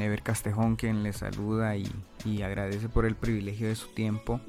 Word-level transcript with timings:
Ever 0.00 0.22
Castejón 0.22 0.76
quien 0.76 1.02
les 1.02 1.18
saluda 1.18 1.76
y, 1.76 2.42
agradece 2.42 2.88
por 2.88 3.06
el 3.06 3.16
privilegio 3.16 3.68
de 3.68 3.74
su 3.74 3.88
tiempo. 3.88 4.40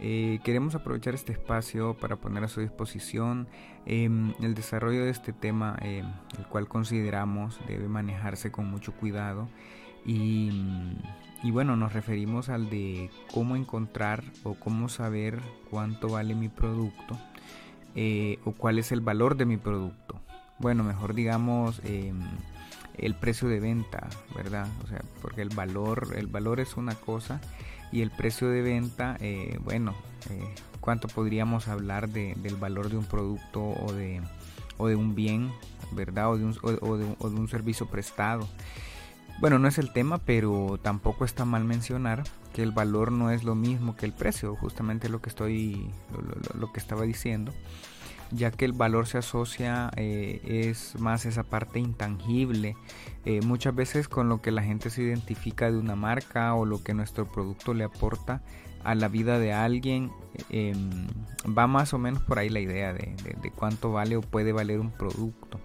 Eh, 0.00 0.40
queremos 0.44 0.74
aprovechar 0.74 1.14
este 1.14 1.32
espacio 1.32 1.94
para 1.94 2.16
poner 2.16 2.44
a 2.44 2.48
su 2.48 2.60
disposición 2.60 3.48
em, 3.86 4.34
el 4.40 4.54
desarrollo 4.54 5.04
de 5.04 5.10
este 5.10 5.32
tema, 5.32 5.76
em, 5.80 6.06
el 6.38 6.46
cual 6.48 6.68
consideramos 6.68 7.60
debe 7.66 7.88
manejarse 7.88 8.50
con 8.50 8.70
mucho 8.70 8.92
cuidado. 8.92 9.48
Y, 10.06 10.50
y 11.42 11.50
bueno, 11.50 11.76
nos 11.76 11.92
referimos 11.92 12.48
al 12.48 12.70
de 12.70 13.10
cómo 13.32 13.56
encontrar 13.56 14.24
o 14.42 14.54
cómo 14.54 14.88
saber 14.88 15.40
cuánto 15.70 16.08
vale 16.08 16.34
mi 16.34 16.48
producto 16.48 17.18
eh, 17.94 18.38
o 18.44 18.52
cuál 18.52 18.78
es 18.78 18.92
el 18.92 19.00
valor 19.00 19.36
de 19.36 19.44
mi 19.44 19.56
producto. 19.56 20.20
Bueno, 20.58 20.84
mejor 20.84 21.14
digamos 21.14 21.80
em, 21.84 22.20
el 22.98 23.14
precio 23.14 23.48
de 23.48 23.60
venta, 23.60 24.08
¿verdad? 24.34 24.66
O 24.84 24.86
sea, 24.86 25.02
porque 25.22 25.42
el 25.42 25.50
valor, 25.50 26.08
el 26.16 26.26
valor 26.26 26.60
es 26.60 26.76
una 26.76 26.94
cosa 26.94 27.40
y 27.92 28.02
el 28.02 28.10
precio 28.10 28.48
de 28.48 28.62
venta, 28.62 29.16
eh, 29.20 29.58
bueno, 29.62 29.94
eh, 30.30 30.54
¿cuánto 30.80 31.08
podríamos 31.08 31.68
hablar 31.68 32.08
del 32.08 32.56
valor 32.56 32.90
de 32.90 32.98
un 32.98 33.04
producto 33.04 33.62
o 33.62 33.92
de, 33.92 34.20
o 34.76 34.88
de 34.88 34.96
un 34.96 35.14
bien, 35.14 35.50
¿verdad? 35.92 36.30
O 36.30 36.38
de 36.38 36.44
un, 36.44 36.56
o 36.62 36.96
de, 36.96 37.16
o 37.18 37.30
de 37.30 37.36
un 37.36 37.48
servicio 37.48 37.86
prestado. 37.86 38.48
Bueno, 39.40 39.60
no 39.60 39.68
es 39.68 39.78
el 39.78 39.92
tema, 39.92 40.18
pero 40.18 40.80
tampoco 40.82 41.24
está 41.24 41.44
mal 41.44 41.64
mencionar 41.64 42.24
que 42.52 42.62
el 42.64 42.72
valor 42.72 43.12
no 43.12 43.30
es 43.30 43.44
lo 43.44 43.54
mismo 43.54 43.94
que 43.94 44.04
el 44.04 44.12
precio, 44.12 44.56
justamente 44.56 45.08
lo 45.08 45.20
que 45.20 45.28
estoy, 45.28 45.92
lo, 46.58 46.72
que 46.72 46.80
estaba 46.80 47.02
diciendo, 47.02 47.54
ya 48.30 48.50
que 48.50 48.64
el 48.64 48.72
valor 48.72 49.06
se 49.06 49.18
asocia 49.18 49.90
eh, 49.96 50.40
es 50.44 50.98
más 50.98 51.26
esa 51.26 51.42
parte 51.42 51.78
intangible, 51.78 52.76
eh, 53.24 53.40
muchas 53.42 53.74
veces 53.74 54.08
con 54.08 54.28
lo 54.28 54.40
que 54.40 54.50
la 54.50 54.62
gente 54.62 54.90
se 54.90 55.02
identifica 55.02 55.70
de 55.70 55.78
una 55.78 55.96
marca 55.96 56.54
o 56.54 56.66
lo 56.66 56.82
que 56.82 56.94
nuestro 56.94 57.30
producto 57.30 57.74
le 57.74 57.84
aporta 57.84 58.42
a 58.84 58.94
la 58.94 59.08
vida 59.08 59.38
de 59.38 59.52
alguien, 59.52 60.10
em, 60.50 61.06
va 61.46 61.66
más 61.66 61.92
o 61.94 61.98
menos 61.98 62.22
por 62.22 62.38
ahí 62.38 62.48
la 62.48 62.60
idea 62.60 62.92
de, 62.92 63.14
cuánto 63.54 63.92
vale 63.92 64.16
o 64.16 64.20
puede 64.20 64.52
valer 64.52 64.80
un 64.80 64.90
producto. 64.90 65.60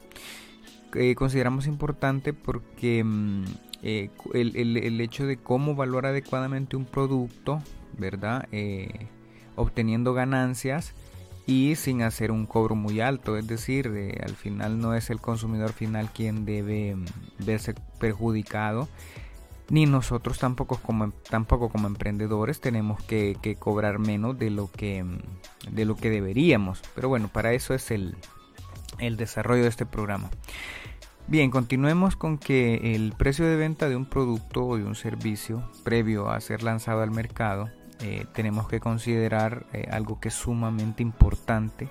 Eh, 0.96 1.16
consideramos 1.16 1.68
importante 1.68 2.34
porque 2.34 3.04
mm, 3.04 3.44
eh, 3.82 4.10
el, 4.34 5.02
hecho 5.02 5.26
de 5.26 5.38
cómo 5.38 5.76
valora 5.76 6.10
adecuadamente 6.10 6.76
un 6.76 6.86
producto, 6.86 7.62
¿verdad? 7.98 8.48
Obteniendo 9.56 10.14
ganancias 10.14 10.94
y 11.46 11.76
sin 11.76 12.02
hacer 12.02 12.32
un 12.32 12.46
cobro 12.46 12.76
muy 12.76 13.02
alto, 13.02 13.38
es 13.38 13.48
decir, 13.48 13.92
al 14.24 14.36
final 14.36 14.80
no 14.80 14.94
es 14.94 15.10
el 15.10 15.20
consumidor 15.20 15.74
final 15.74 16.10
quien 16.12 16.46
debe 16.46 16.96
mm, 16.96 17.06
verse 17.40 17.76
perjudicado, 18.00 18.88
ni 19.70 19.86
nosotros 19.86 20.40
tampoco 20.40 20.78
como, 20.78 21.12
tampoco 21.30 21.70
como 21.70 21.88
emprendedores 21.88 22.62
tenemos 22.62 23.02
que, 23.04 23.58
cobrar 23.60 24.00
menos 24.00 24.38
de 24.38 24.50
lo 24.52 24.72
que, 24.72 25.04
mm, 25.04 25.18
de 25.72 25.86
lo 25.86 25.96
que 25.96 26.10
deberíamos, 26.10 26.82
pero 26.96 27.10
bueno, 27.10 27.28
para 27.28 27.54
eso 27.54 27.74
es 27.74 27.92
el, 27.92 28.16
el 29.00 29.18
desarrollo 29.18 29.64
de 29.64 29.70
este 29.70 29.86
programa. 29.86 30.30
Bien, 31.28 31.52
continuemos 31.52 32.18
con 32.18 32.38
que 32.38 32.96
el 32.96 33.14
precio 33.14 33.46
de 33.46 33.56
venta 33.56 33.88
de 33.88 33.96
un 33.96 34.06
producto 34.06 34.66
o 34.66 34.78
de 34.78 34.84
un 34.84 34.96
servicio 34.96 35.64
previo 35.84 36.30
a 36.30 36.40
ser 36.42 36.64
lanzado 36.64 37.02
al 37.02 37.12
mercado, 37.12 37.70
eh, 38.04 38.26
tenemos 38.34 38.68
que 38.68 38.80
considerar 38.80 39.66
eh, 39.74 39.88
algo 39.90 40.20
que 40.20 40.28
es 40.28 40.34
sumamente 40.34 41.02
importante 41.02 41.90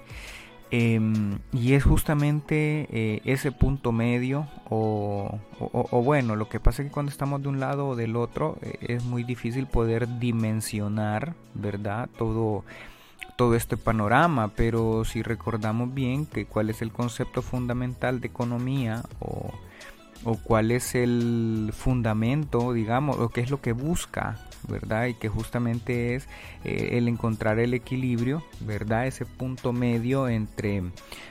em, 0.71 1.39
y 1.53 1.73
es 1.73 1.85
justamente 1.85 2.87
eh, 2.91 3.23
ese 3.25 3.51
punto 3.51 3.93
medio 3.93 4.47
o, 4.69 5.39
o, 5.59 6.03
bueno, 6.03 6.37
lo 6.37 6.49
que 6.51 6.61
pasa 6.61 6.83
es 6.83 6.89
que 6.89 6.93
cuando 6.93 7.11
estamos 7.11 7.43
de 7.43 7.49
un 7.49 7.61
lado 7.61 7.89
o 7.89 7.97
del 7.97 8.17
otro 8.17 8.59
es 8.81 9.03
muy 9.05 9.25
difícil 9.25 9.67
poder 9.67 10.19
dimensionar, 10.19 11.35
¿verdad? 11.55 12.09
Todo 12.19 12.65
todo 13.37 13.55
este 13.55 13.77
panorama, 13.77 14.49
pero 14.55 15.05
si 15.05 15.23
recordamos 15.23 15.93
bien 15.95 16.27
que 16.27 16.47
cuál 16.47 16.71
es 16.71 16.83
el 16.83 16.93
concepto 16.93 17.43
fundamental 17.43 18.21
de 18.21 18.29
economía 18.29 19.03
o, 19.19 19.53
cuál 20.45 20.71
es 20.71 20.95
el 20.95 21.73
fundamento, 21.77 22.73
digamos, 22.73 23.19
o 23.19 23.31
qué 23.31 23.41
es 23.41 23.51
lo 23.51 23.61
que 23.61 23.73
busca, 23.73 24.39
¿verdad? 24.69 25.07
Y 25.07 25.15
que 25.15 25.29
justamente 25.29 26.15
es 26.15 26.29
eh, 26.65 26.91
el 26.93 27.09
encontrar 27.09 27.59
el 27.59 27.75
equilibrio, 27.75 28.43
¿verdad? 28.61 29.07
Ese 29.07 29.27
punto 29.27 29.73
medio 29.73 30.29
entre 30.29 30.83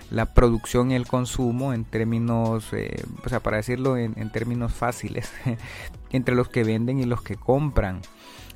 la 0.10 0.34
producción 0.34 0.92
y 0.92 0.96
el 0.96 1.08
consumo 1.08 1.74
en 1.74 1.86
términos, 1.86 2.74
eh, 2.74 3.04
o 3.24 3.30
sea, 3.30 3.40
para 3.40 3.58
decirlo 3.58 3.98
en, 3.98 4.30
términos 4.32 4.74
fáciles, 4.74 5.32
entre 6.12 6.36
los 6.36 6.50
que 6.50 6.64
venden 6.64 7.00
y 7.00 7.06
los 7.06 7.22
que 7.22 7.36
compran. 7.36 8.02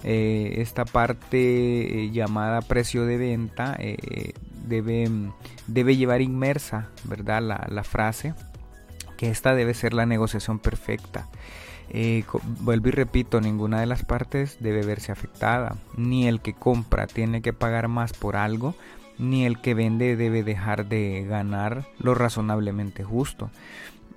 Eh, 0.03 0.55
esta 0.57 0.85
parte 0.85 2.11
llamada 2.11 2.61
precio 2.61 3.05
de 3.05 3.17
venta 3.17 3.75
debe, 4.67 5.09
debe, 5.65 5.95
llevar 5.95 6.21
inmersa 6.21 6.89
¿verdad? 7.05 7.41
La, 7.41 7.83
frase 7.83 8.35
que 9.17 9.29
esta 9.29 9.55
debe 9.55 9.73
ser 9.73 9.93
la 9.93 10.05
negociación 10.05 10.59
perfecta. 10.59 11.27
Vuelvo 12.61 12.89
y 12.89 12.91
repito, 12.91 13.41
ninguna 13.41 13.79
de 13.79 13.85
las 13.85 14.03
partes 14.03 14.57
debe 14.59 14.85
verse 14.85 15.11
afectada. 15.11 15.75
Ni 15.95 16.27
el 16.27 16.41
que 16.41 16.53
compra 16.53 17.07
tiene 17.07 17.41
que 17.41 17.53
pagar 17.53 17.87
más 17.87 18.13
por 18.13 18.35
algo, 18.35 18.75
ni 19.17 19.45
el 19.45 19.61
que 19.61 19.73
vende 19.73 20.15
debe 20.15 20.43
dejar 20.43 20.87
de 20.87 21.25
ganar 21.27 21.87
lo 21.99 22.15
razonablemente 22.15 23.03
justo. 23.03 23.49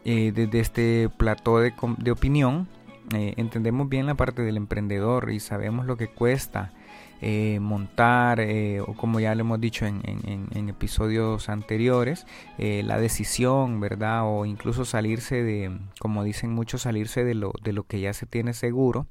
desde 0.04 0.60
este 0.60 1.10
plató 1.16 1.60
de, 1.60 1.74
de 1.98 2.10
opinión, 2.10 2.66
eh, 3.14 3.34
entendemos 3.38 3.88
bien 3.88 4.06
la 4.06 4.14
parte 4.14 4.42
del 4.42 4.56
emprendedor 4.56 5.30
y 5.30 5.40
sabemos 5.40 5.86
lo 5.86 5.96
que 5.96 6.08
cuesta 6.08 6.72
eh, 7.20 7.58
montar 7.60 8.40
eh, 8.40 8.80
o 8.80 8.94
como 8.94 9.20
ya 9.20 9.34
lo 9.34 9.40
hemos 9.42 9.60
dicho 9.60 9.86
en, 9.86 10.68
episodios 10.68 11.48
anteriores 11.48 12.26
la 12.58 12.98
decisión 12.98 13.80
verdad 13.80 14.22
o 14.24 14.44
incluso 14.44 14.84
salirse 14.84 15.42
de 15.42 15.76
como 15.98 16.24
dicen 16.24 16.52
muchos 16.52 16.82
salirse 16.82 17.24
de 17.24 17.34
lo, 17.34 17.52
de 17.62 17.72
lo 17.72 17.84
que 17.84 18.00
ya 18.00 18.12
se 18.12 18.26
tiene 18.26 18.52
seguro. 18.52 19.06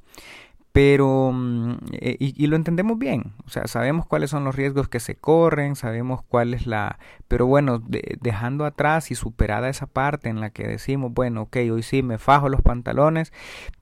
Pero 0.77 1.31
mm, 1.33 1.71
eh, 1.93 2.17
y, 2.19 2.45
lo 2.45 2.55
entendemos 2.55 2.99
bien, 2.99 3.33
o 3.47 3.49
sea, 3.49 3.65
sabemos 3.65 4.05
cuáles 4.05 4.29
son 4.29 4.43
los 4.43 4.55
riesgos 4.55 4.87
que 4.87 4.99
se 4.99 5.15
corren, 5.15 5.75
sabemos 5.75 6.21
cuál 6.21 6.53
es 6.53 6.67
la, 6.67 6.99
pero 7.27 7.47
bueno, 7.47 7.81
dejando 8.21 8.63
atrás 8.63 9.09
y 9.09 9.15
superada 9.15 9.69
esa 9.69 9.87
parte 9.87 10.29
en 10.29 10.39
la 10.39 10.51
que 10.51 10.67
decimos, 10.67 11.11
bueno, 11.11 11.41
ok, 11.43 11.57
hoy 11.71 11.81
sí 11.81 12.03
me 12.03 12.19
fajo 12.19 12.47
los 12.47 12.61
pantalones 12.61 13.33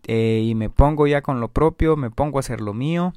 eh, 0.08 0.41
y 0.46 0.56
me 0.56 0.69
pongo 0.69 1.06
ya 1.06 1.22
con 1.22 1.41
lo 1.41 1.50
propio, 1.50 1.97
me 1.97 2.12
pongo 2.12 2.38
a 2.38 2.41
hacer 2.41 2.62
lo 2.62 2.74
mío, 2.74 3.14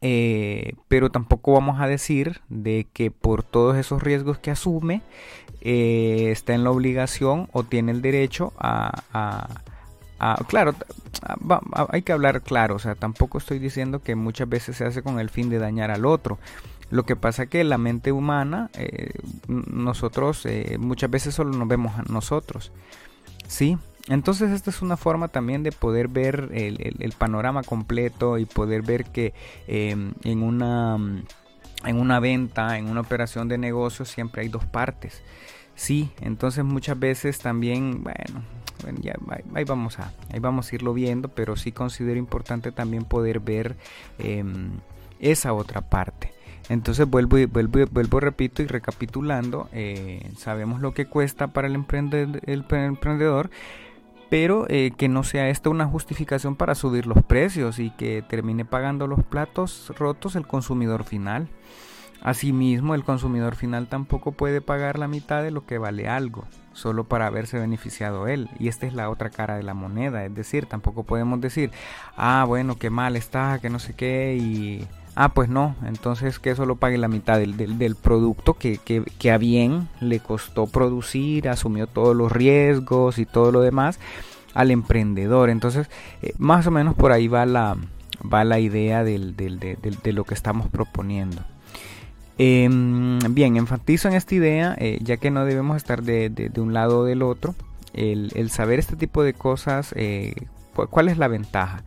eh, 0.00 0.74
pero 0.88 1.10
tampoco 1.10 1.52
vamos 1.52 1.80
a 1.80 1.86
decir 1.86 2.40
de 2.48 2.86
que 2.92 3.10
por 3.10 3.42
todos 3.42 3.76
esos 3.76 4.02
riesgos 4.02 4.38
que 4.38 4.50
asume 4.50 5.02
está 5.60 6.54
en 6.54 6.62
la 6.62 6.70
obligación 6.70 7.48
o 7.52 7.64
tiene 7.64 7.90
el 7.90 8.00
derecho 8.00 8.52
a 8.58 9.48
claro, 10.48 10.74
hay 11.90 12.02
que 12.02 12.12
hablar 12.12 12.42
claro, 12.42 12.76
o 12.76 12.78
sea, 12.78 12.94
tampoco 12.94 13.38
estoy 13.38 13.58
diciendo 13.58 14.02
que 14.02 14.14
muchas 14.14 14.48
veces 14.48 14.76
se 14.76 14.84
hace 14.84 15.02
con 15.02 15.20
el 15.20 15.30
fin 15.30 15.50
de 15.50 15.58
dañar 15.58 15.90
al 15.90 16.06
otro. 16.06 16.38
Lo 16.90 17.04
que 17.04 17.16
pasa 17.16 17.46
que 17.46 17.64
la 17.64 17.78
mente 17.78 18.12
humana, 18.12 18.70
eh, 18.74 19.10
nosotros 19.48 20.46
eh, 20.46 20.76
muchas 20.78 21.10
veces 21.10 21.34
solo 21.34 21.50
nos 21.50 21.66
vemos 21.66 21.98
a 21.98 22.02
nosotros, 22.02 22.72
¿sí? 23.48 23.76
Entonces 24.08 24.52
esta 24.52 24.70
es 24.70 24.82
una 24.82 24.96
forma 24.96 25.28
también 25.28 25.62
de 25.62 25.72
poder 25.72 26.08
ver 26.08 26.50
el, 26.52 27.12
panorama 27.18 27.62
completo 27.62 28.38
y 28.38 28.44
poder 28.44 28.82
ver 28.82 29.04
que 29.06 29.34
em, 29.66 30.12
en 30.22 30.42
una 30.42 30.96
en 31.84 32.00
una 32.00 32.20
venta, 32.20 32.78
en 32.78 32.88
una 32.88 33.00
operación 33.00 33.48
de 33.48 33.58
negocio 33.58 34.04
siempre 34.04 34.42
hay 34.42 34.48
dos 34.48 34.64
partes. 34.64 35.22
Sí, 35.74 36.10
entonces 36.20 36.64
muchas 36.64 36.98
veces 36.98 37.38
también, 37.38 38.02
bueno, 38.02 38.42
ya 39.00 39.14
ahí 39.54 39.64
vamos 39.64 39.98
a, 39.98 40.12
ahí 40.32 40.40
vamos 40.40 40.72
a 40.72 40.74
irlo 40.74 40.94
viendo, 40.94 41.28
pero 41.28 41.56
sí 41.56 41.72
considero 41.72 42.18
importante 42.18 42.72
también 42.72 43.04
poder 43.04 43.40
ver 43.40 43.76
em, 44.18 44.70
esa 45.20 45.52
otra 45.52 45.82
parte. 45.82 46.32
Entonces 46.68 47.06
vuelvo, 47.06 47.36
vuelvo, 47.48 47.84
vuelvo, 47.90 48.20
repito 48.20 48.62
y 48.62 48.66
recapitulando, 48.66 49.68
eh, 49.72 50.32
sabemos 50.36 50.80
lo 50.80 50.92
que 50.92 51.06
cuesta 51.06 51.48
para 51.48 51.68
el, 51.68 51.74
emprendedor, 51.74 53.50
pero 54.28 54.66
eh, 54.68 54.92
que 54.96 55.08
no 55.08 55.22
sea 55.22 55.48
esta 55.48 55.70
una 55.70 55.86
justificación 55.86 56.56
para 56.56 56.74
subir 56.74 57.06
los 57.06 57.22
precios 57.24 57.78
y 57.78 57.90
que 57.90 58.22
termine 58.22 58.64
pagando 58.64 59.06
los 59.06 59.24
platos 59.24 59.92
rotos 59.98 60.36
el 60.36 60.46
consumidor 60.46 61.04
final. 61.04 61.48
Asimismo, 62.22 62.94
el 62.94 63.04
consumidor 63.04 63.54
final 63.54 63.88
tampoco 63.88 64.32
puede 64.32 64.60
pagar 64.60 64.98
la 64.98 65.06
mitad 65.06 65.42
de 65.42 65.50
lo 65.50 65.64
que 65.64 65.78
vale 65.78 66.08
algo, 66.08 66.44
solo 66.72 67.04
para 67.04 67.26
haberse 67.26 67.58
beneficiado 67.58 68.26
él. 68.26 68.48
Y 68.58 68.68
esta 68.68 68.86
es 68.86 68.94
la 68.94 69.10
otra 69.10 69.30
cara 69.30 69.56
de 69.56 69.62
la 69.62 69.74
moneda, 69.74 70.24
es 70.24 70.34
decir, 70.34 70.66
tampoco 70.66 71.04
podemos 71.04 71.40
decir, 71.40 71.70
ah, 72.16 72.44
bueno, 72.48 72.78
qué 72.78 72.90
mal 72.90 73.16
está, 73.16 73.58
que 73.60 73.70
no 73.70 73.78
sé 73.78 73.94
qué, 73.94 74.36
y... 74.36 74.86
Ah, 75.18 75.30
pues 75.30 75.48
no, 75.48 75.74
entonces 75.86 76.38
que 76.38 76.54
solo 76.54 76.76
pague 76.76 76.98
la 76.98 77.08
mitad 77.08 77.38
del, 77.38 77.56
del, 77.56 77.96
producto 77.96 78.52
que, 78.54 78.76
que, 78.76 79.02
que 79.18 79.30
a 79.30 79.38
bien 79.38 79.88
le 79.98 80.20
costó 80.20 80.66
producir, 80.66 81.48
asumió 81.48 81.86
todos 81.86 82.14
los 82.14 82.30
riesgos 82.30 83.18
y 83.18 83.24
todo 83.24 83.50
lo 83.50 83.62
demás 83.62 83.98
al 84.56 84.70
emprendedor. 84.70 85.50
Entonces, 85.50 85.88
eh, 86.22 86.32
más 86.38 86.66
o 86.66 86.70
menos 86.70 86.94
por 86.94 87.12
ahí 87.12 87.28
va 87.28 87.46
la, 87.46 87.76
va 88.22 88.44
la 88.44 88.58
idea 88.58 89.04
del, 89.04 89.36
de, 89.36 90.12
lo 90.12 90.24
que 90.24 90.34
estamos 90.34 90.68
proponiendo. 90.68 91.42
Em, 92.38 93.18
bien, 93.30 93.56
enfatizo 93.56 94.08
en 94.08 94.14
esta 94.14 94.34
idea, 94.34 94.74
eh, 94.78 94.98
ya 95.02 95.18
que 95.18 95.30
no 95.30 95.44
debemos 95.44 95.76
estar 95.76 96.02
de, 96.02 96.50
un 96.56 96.72
lado 96.72 97.00
o 97.00 97.04
del 97.04 97.22
otro, 97.22 97.54
el, 97.92 98.50
saber 98.50 98.78
este 98.78 98.96
tipo 98.96 99.22
de 99.22 99.34
cosas, 99.34 99.92
eh, 99.96 100.34
¿cuál 100.90 101.08
es 101.08 101.18
la 101.18 101.28
ventaja? 101.28 101.84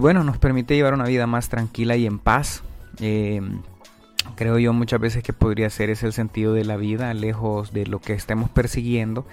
Bueno, 0.00 0.24
nos 0.24 0.38
permite 0.38 0.74
llevar 0.74 0.94
una 0.94 1.04
vida 1.04 1.26
más 1.26 1.48
tranquila 1.48 1.96
y 1.96 2.06
en 2.06 2.18
paz. 2.18 2.62
Em, 3.00 3.60
creo 4.34 4.58
yo 4.58 4.72
muchas 4.72 5.00
veces 5.00 5.22
que 5.22 5.32
podría 5.32 5.70
ser 5.70 5.90
ese 5.90 6.06
el 6.06 6.12
sentido 6.12 6.54
de 6.54 6.64
la 6.64 6.76
vida, 6.76 7.12
lejos 7.14 7.72
de 7.72 7.86
lo 7.86 8.00
que 8.00 8.14
estemos 8.14 8.50
persiguiendo, 8.50 9.26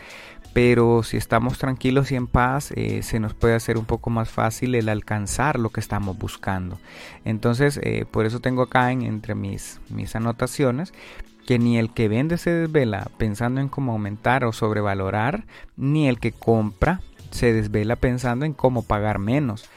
pero 0.54 1.04
si 1.04 1.18
estamos 1.18 1.58
tranquilos 1.58 2.12
y 2.12 2.16
en 2.16 2.28
paz, 2.28 2.72
eh, 2.76 3.04
se 3.04 3.20
nos 3.20 3.34
puede 3.34 3.56
hacer 3.56 3.78
un 3.78 3.86
poco 3.86 4.10
más 4.10 4.30
fácil 4.30 4.76
el 4.76 4.90
alcanzar 4.90 5.58
lo 5.58 5.70
que 5.70 5.80
estamos 5.80 6.18
buscando. 6.18 6.78
Entonces, 7.24 7.80
eh, 7.84 8.06
por 8.10 8.26
eso 8.26 8.40
tengo 8.40 8.64
acá 8.64 8.92
en, 8.92 9.04
entre 9.04 9.36
mis, 9.36 9.80
mis 9.90 10.16
anotaciones 10.16 10.94
que 11.48 11.58
ni 11.58 11.78
el 11.78 11.92
que 11.92 12.08
vende 12.08 12.38
se 12.38 12.52
desvela 12.52 13.10
pensando 13.18 13.62
en 13.62 13.68
cómo 13.68 13.94
aumentar 13.94 14.44
o 14.44 14.54
sobrevalorar, 14.54 15.46
ni 15.76 16.08
el 16.08 16.20
que 16.20 16.32
compra 16.32 17.02
se 17.32 17.54
desvela 17.54 17.96
pensando 17.96 18.46
en 18.46 18.54
cómo 18.54 18.84
pagar 18.84 19.18
menos. 19.18 19.70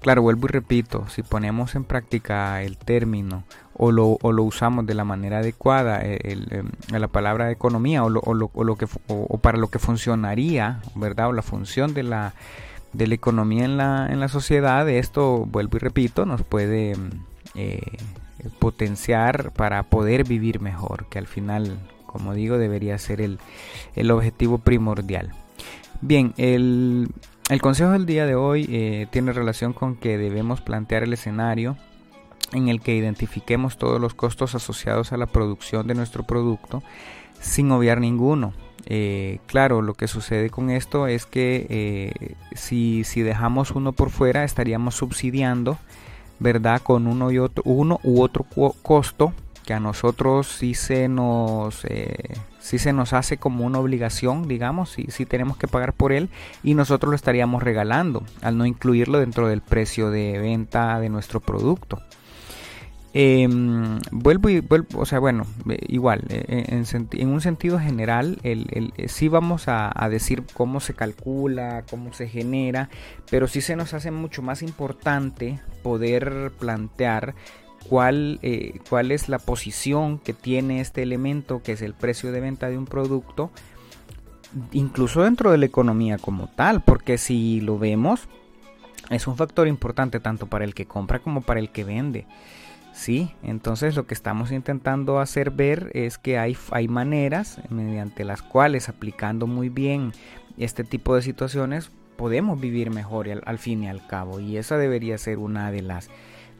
Claro, 0.00 0.22
vuelvo 0.22 0.46
y 0.46 0.52
repito, 0.52 1.06
si 1.08 1.22
ponemos 1.22 1.74
en 1.74 1.84
práctica 1.84 2.62
el 2.62 2.78
término 2.78 3.44
o 3.74 3.92
lo, 3.92 4.16
o 4.22 4.32
lo 4.32 4.44
usamos 4.44 4.86
de 4.86 4.94
la 4.94 5.04
manera 5.04 5.38
adecuada, 5.38 6.00
eh, 6.02 6.18
el, 6.24 6.64
la 6.88 7.08
palabra 7.08 7.50
economía 7.50 8.02
o, 8.02 8.08
lo, 8.08 8.20
o, 8.20 8.32
lo, 8.32 8.50
o 8.54 8.64
lo 8.64 8.76
que, 8.76 8.86
para 9.42 9.58
lo 9.58 9.68
que 9.68 9.78
funcionaría, 9.78 10.80
¿verdad? 10.94 11.28
O 11.28 11.32
la 11.32 11.42
función 11.42 11.92
de 11.92 12.02
la, 12.02 12.32
de 12.94 13.06
la 13.06 13.14
economía 13.14 13.64
en 13.66 13.76
la, 13.76 14.08
en 14.10 14.20
la 14.20 14.28
sociedad, 14.28 14.88
esto, 14.88 15.44
vuelvo 15.46 15.76
y 15.76 15.80
repito, 15.80 16.24
nos 16.24 16.42
puede 16.42 16.96
eh, 17.54 17.98
potenciar 18.58 19.52
para 19.52 19.82
poder 19.82 20.24
vivir 20.24 20.60
mejor, 20.60 21.06
que 21.10 21.18
al 21.18 21.26
final, 21.26 21.78
como 22.06 22.32
digo, 22.32 22.56
debería 22.56 22.96
ser 22.96 23.20
el, 23.20 23.38
el 23.94 24.10
objetivo 24.10 24.58
primordial. 24.58 25.34
Bien, 26.00 26.32
el, 26.38 27.08
el 27.50 27.60
consejo 27.60 27.90
del 27.90 28.06
día 28.06 28.26
de 28.26 28.36
hoy 28.36 28.68
eh, 28.70 29.08
tiene 29.10 29.32
relación 29.32 29.72
con 29.72 29.96
que 29.96 30.16
debemos 30.18 30.60
plantear 30.60 31.02
el 31.02 31.12
escenario 31.12 31.76
en 32.52 32.68
el 32.68 32.80
que 32.80 32.94
identifiquemos 32.94 33.76
todos 33.76 34.00
los 34.00 34.14
costos 34.14 34.54
asociados 34.54 35.12
a 35.12 35.16
la 35.16 35.26
producción 35.26 35.88
de 35.88 35.94
nuestro 35.94 36.22
producto 36.22 36.82
sin 37.40 37.72
obviar 37.72 38.00
ninguno. 38.00 38.52
Eh, 38.86 39.40
claro, 39.46 39.82
lo 39.82 39.94
que 39.94 40.06
sucede 40.06 40.48
con 40.48 40.70
esto 40.70 41.08
es 41.08 41.26
que 41.26 41.66
eh, 41.68 42.34
si, 42.54 43.02
si, 43.02 43.22
dejamos 43.22 43.72
uno 43.72 43.92
por 43.92 44.10
fuera 44.10 44.44
estaríamos 44.44 44.94
subsidiando, 44.94 45.76
¿verdad? 46.38 46.80
Con 46.80 47.08
uno, 47.08 47.32
y 47.32 47.38
otro, 47.38 47.64
uno 47.66 47.98
u 48.04 48.22
otro 48.22 48.46
costo 48.80 49.32
que 49.64 49.74
a 49.74 49.80
nosotros 49.80 50.46
sí 50.46 50.74
se 50.74 51.08
nos, 51.08 51.84
eh, 51.84 52.34
se 52.58 52.92
nos 52.92 53.12
hace 53.12 53.36
como 53.36 53.64
una 53.64 53.78
obligación, 53.78 54.48
digamos, 54.48 54.90
si 54.90 55.04
sí 55.10 55.26
tenemos 55.26 55.56
que 55.56 55.68
pagar 55.68 55.92
por 55.92 56.12
él 56.12 56.30
y 56.62 56.74
nosotros 56.74 57.10
lo 57.10 57.16
estaríamos 57.16 57.62
regalando 57.62 58.24
al 58.42 58.56
no 58.56 58.66
incluirlo 58.66 59.20
dentro 59.20 59.48
del 59.48 59.60
precio 59.60 60.10
de 60.10 60.38
venta 60.38 60.98
de 61.00 61.08
nuestro 61.08 61.40
producto. 61.40 62.00
Em, 63.12 63.98
vuelvo 64.12 64.50
y 64.50 64.60
vuelvo, 64.60 65.00
o 65.00 65.06
sea, 65.06 65.18
bueno, 65.18 65.44
igual, 65.88 66.22
eh, 66.28 66.64
en, 66.68 67.28
un 67.28 67.40
sentido 67.40 67.80
general, 67.80 68.38
el, 68.44 68.92
eh, 68.96 69.08
sí 69.08 69.26
vamos 69.26 69.64
a, 69.66 69.92
decir 70.08 70.44
cómo 70.54 70.78
se 70.78 70.94
calcula, 70.94 71.84
cómo 71.90 72.12
se 72.12 72.28
genera, 72.28 72.88
pero 73.28 73.48
sí 73.48 73.62
se 73.62 73.74
nos 73.74 73.94
hace 73.94 74.12
mucho 74.12 74.42
más 74.42 74.62
importante 74.62 75.58
poder 75.82 76.52
plantear 76.60 77.34
cuál, 77.90 78.38
cuál 78.88 79.10
es 79.10 79.28
la 79.28 79.40
posición 79.40 80.20
que 80.20 80.32
tiene 80.32 80.80
este 80.80 81.02
elemento, 81.02 81.60
que 81.60 81.72
es 81.72 81.82
el 81.82 81.92
precio 81.92 82.30
de 82.30 82.40
venta 82.40 82.70
de 82.70 82.78
un 82.78 82.86
producto, 82.86 83.50
incluso 84.70 85.24
dentro 85.24 85.50
de 85.50 85.58
la 85.58 85.66
economía 85.66 86.16
como 86.16 86.46
tal, 86.46 86.82
porque 86.84 87.18
si 87.18 87.60
lo 87.60 87.80
vemos, 87.80 88.28
es 89.10 89.26
un 89.26 89.36
factor 89.36 89.66
importante 89.66 90.20
tanto 90.20 90.46
para 90.46 90.64
el 90.64 90.72
que 90.72 90.86
compra 90.86 91.18
como 91.18 91.40
para 91.40 91.58
el 91.58 91.70
que 91.70 91.82
vende. 91.82 92.26
Sí, 92.92 93.32
entonces 93.42 93.96
lo 93.96 94.06
que 94.06 94.14
estamos 94.14 94.52
intentando 94.52 95.18
hacer 95.18 95.50
ver 95.50 95.90
es 95.92 96.16
que 96.16 96.38
hay, 96.38 96.56
hay 96.70 96.86
maneras 96.86 97.60
mediante 97.70 98.24
las 98.24 98.40
cuales 98.40 98.88
aplicando 98.88 99.48
muy 99.48 99.68
bien 99.68 100.12
este 100.58 100.84
tipo 100.84 101.16
de 101.16 101.22
situaciones 101.22 101.90
podemos 102.16 102.60
vivir 102.60 102.90
mejor 102.90 103.28
al, 103.30 103.58
fin 103.58 103.82
y 103.82 103.88
al 103.88 104.06
cabo 104.06 104.38
y 104.38 104.58
esa 104.58 104.76
debería 104.76 105.18
ser 105.18 105.38
una 105.38 105.72
de 105.72 105.82
las 105.82 106.10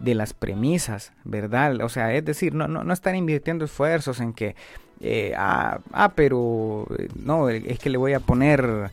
de 0.01 0.15
las 0.15 0.33
premisas, 0.33 1.13
¿verdad? 1.25 1.81
O 1.83 1.89
sea, 1.89 2.13
es 2.15 2.25
decir, 2.25 2.55
no, 2.55 2.67
no, 2.67 2.83
no 2.83 2.93
están 2.93 3.15
invirtiendo 3.15 3.67
esfuerzos 3.67 4.21
en 4.21 4.33
que, 4.33 4.57
eh, 5.01 5.35
ah, 5.37 5.81
ah, 5.93 6.13
pero 6.15 6.87
eh, 6.99 7.09
no, 7.15 7.49
es 7.51 7.79
que 7.79 7.91
le 7.91 7.99
voy 7.99 8.15
a 8.15 8.21
poner, 8.21 8.91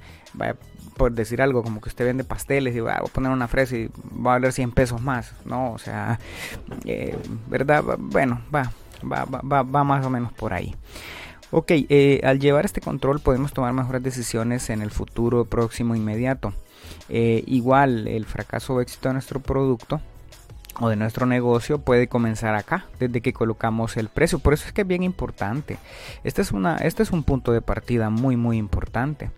por 0.98 1.14
decir 1.14 1.42
algo, 1.42 1.64
como 1.64 1.82
que 1.82 1.90
usted 1.90 2.06
vende 2.06 2.26
pasteles 2.26 2.76
y 2.76 2.82
va 2.82 2.96
a 2.96 3.04
poner 3.04 3.32
una 3.32 3.48
fresa 3.48 3.78
y 3.78 3.88
va 3.88 4.32
a 4.32 4.36
valer 4.36 4.52
100 4.52 4.72
pesos 4.72 5.02
más, 5.02 5.34
¿no? 5.46 5.72
O 5.72 5.78
sea, 5.78 6.20
eh, 6.86 7.18
¿verdad? 7.48 7.84
Bueno, 7.98 8.42
va, 8.54 8.72
va, 9.02 9.26
va, 9.26 9.64
va 9.64 9.84
más 9.84 10.06
o 10.06 10.10
menos 10.10 10.34
por 10.34 10.54
ahí. 10.54 10.76
Ok, 11.52 11.72
al 12.24 12.40
llevar 12.42 12.66
este 12.66 12.82
control 12.82 13.22
podemos 13.22 13.54
tomar 13.54 13.72
mejores 13.72 14.04
decisiones 14.04 14.70
en 14.70 14.82
el 14.82 14.92
futuro 14.92 15.46
próximo 15.46 15.96
inmediato. 15.96 16.54
Igual 17.08 18.06
el 18.10 18.26
fracaso 18.26 18.74
o 18.74 18.82
éxito 18.82 19.08
de 19.08 19.14
nuestro 19.14 19.40
producto 19.40 20.02
o 20.80 20.90
de 20.90 20.96
nuestro 20.96 21.26
negocio 21.26 21.80
puede 21.80 22.08
comenzar 22.08 22.56
acá, 22.56 22.86
desde 23.00 23.22
que 23.22 23.34
colocamos 23.34 23.98
el 23.98 24.10
precio. 24.10 24.40
Por 24.40 24.54
eso 24.54 24.68
es 24.68 24.74
que 24.74 24.82
es 24.82 24.88
bien 24.88 25.04
importante. 25.04 25.78
Este 26.24 26.42
es, 26.42 26.52
una, 26.52 26.78
este 26.78 27.04
es 27.04 27.12
un 27.12 27.24
punto 27.24 27.52
de 27.52 27.62
partida 27.62 28.10
muy, 28.10 28.36
muy 28.36 28.58
importante. 28.58 29.32